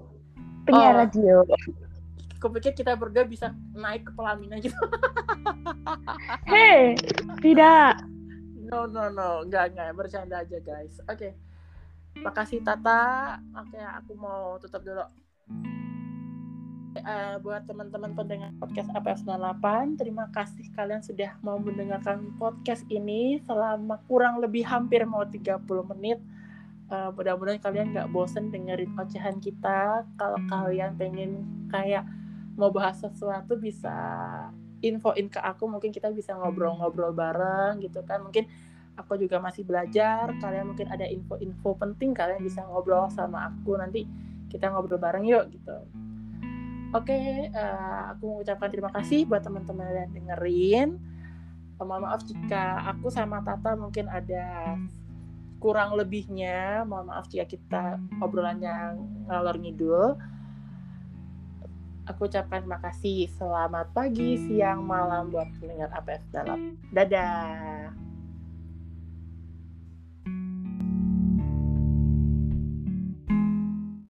penyiar 0.68 0.96
oh. 0.96 1.00
radio 1.08 1.36
kupikir 2.44 2.76
kita 2.76 3.00
berdua 3.00 3.24
bisa 3.24 3.56
naik 3.72 4.04
ke 4.04 4.12
pelaminan 4.12 4.60
gitu 4.60 4.76
hei 6.52 7.00
tidak 7.40 8.04
no 8.68 8.84
no 8.84 9.08
no 9.08 9.48
nggak 9.48 9.72
nggak 9.72 9.96
bercanda 9.96 10.44
aja 10.44 10.60
guys 10.60 11.00
oke 11.08 11.16
okay. 11.16 11.32
Makasih 12.22 12.62
Tata. 12.62 13.42
Oke, 13.58 13.82
aku 13.82 14.14
mau 14.14 14.62
tutup 14.62 14.86
dulu. 14.86 15.02
Uh, 16.94 17.42
buat 17.42 17.66
teman-teman 17.66 18.14
pendengar 18.14 18.54
podcast 18.62 18.94
APF 18.94 19.26
98, 19.26 19.98
terima 19.98 20.30
kasih 20.30 20.70
kalian 20.78 21.02
sudah 21.02 21.34
mau 21.42 21.58
mendengarkan 21.58 22.38
podcast 22.38 22.86
ini 22.94 23.42
selama 23.50 23.98
kurang 24.06 24.38
lebih 24.38 24.62
hampir 24.62 25.02
mau 25.10 25.26
30 25.26 25.58
menit. 25.98 26.22
Uh, 26.94 27.10
mudah-mudahan 27.18 27.58
kalian 27.58 27.98
nggak 27.98 28.14
bosen 28.14 28.54
dengerin 28.54 28.94
ocehan 28.94 29.42
kita. 29.42 30.06
Kalau 30.22 30.38
kalian 30.46 30.94
pengen 30.94 31.50
kayak 31.74 32.06
mau 32.54 32.70
bahas 32.70 33.02
sesuatu 33.02 33.58
bisa 33.58 33.90
infoin 34.84 35.32
ke 35.32 35.40
aku 35.42 35.66
mungkin 35.66 35.90
kita 35.90 36.12
bisa 36.14 36.38
ngobrol-ngobrol 36.38 37.16
bareng 37.16 37.82
gitu 37.82 38.04
kan 38.04 38.22
mungkin 38.22 38.46
aku 38.98 39.18
juga 39.18 39.42
masih 39.42 39.66
belajar 39.66 40.30
kalian 40.38 40.74
mungkin 40.74 40.88
ada 40.90 41.06
info-info 41.10 41.78
penting 41.82 42.14
kalian 42.14 42.42
bisa 42.46 42.62
ngobrol 42.66 43.10
sama 43.10 43.50
aku 43.50 43.74
nanti 43.78 44.06
kita 44.54 44.70
ngobrol 44.70 45.02
bareng 45.02 45.26
yuk 45.26 45.50
gitu. 45.50 45.78
Oke 46.94 47.10
okay, 47.10 47.50
uh, 47.50 47.58
eh, 47.58 48.04
aku 48.14 48.24
mengucapkan 48.38 48.70
terima 48.70 48.94
kasih 48.94 49.26
buat 49.26 49.42
teman-teman 49.42 49.90
yang 49.90 50.14
dengerin. 50.14 50.90
Uh, 51.82 51.86
mohon 51.90 52.06
maaf 52.06 52.22
jika 52.22 52.86
aku 52.86 53.10
sama 53.10 53.42
Tata 53.42 53.74
mungkin 53.74 54.06
ada 54.06 54.78
kurang 55.58 55.98
lebihnya. 55.98 56.86
Mohon 56.86 57.18
maaf 57.18 57.26
jika 57.34 57.50
kita 57.50 57.98
obrolannya 58.22 58.94
ngalor 59.26 59.58
ngidul. 59.58 60.22
Aku 62.14 62.30
ucapkan 62.30 62.62
terima 62.62 62.78
kasih. 62.78 63.26
Selamat 63.42 63.90
pagi 63.90 64.38
siang 64.38 64.86
malam 64.86 65.34
buat 65.34 65.50
pendengar 65.58 65.90
APF 65.98 66.22
dalam. 66.30 66.78
Dadah 66.94 67.90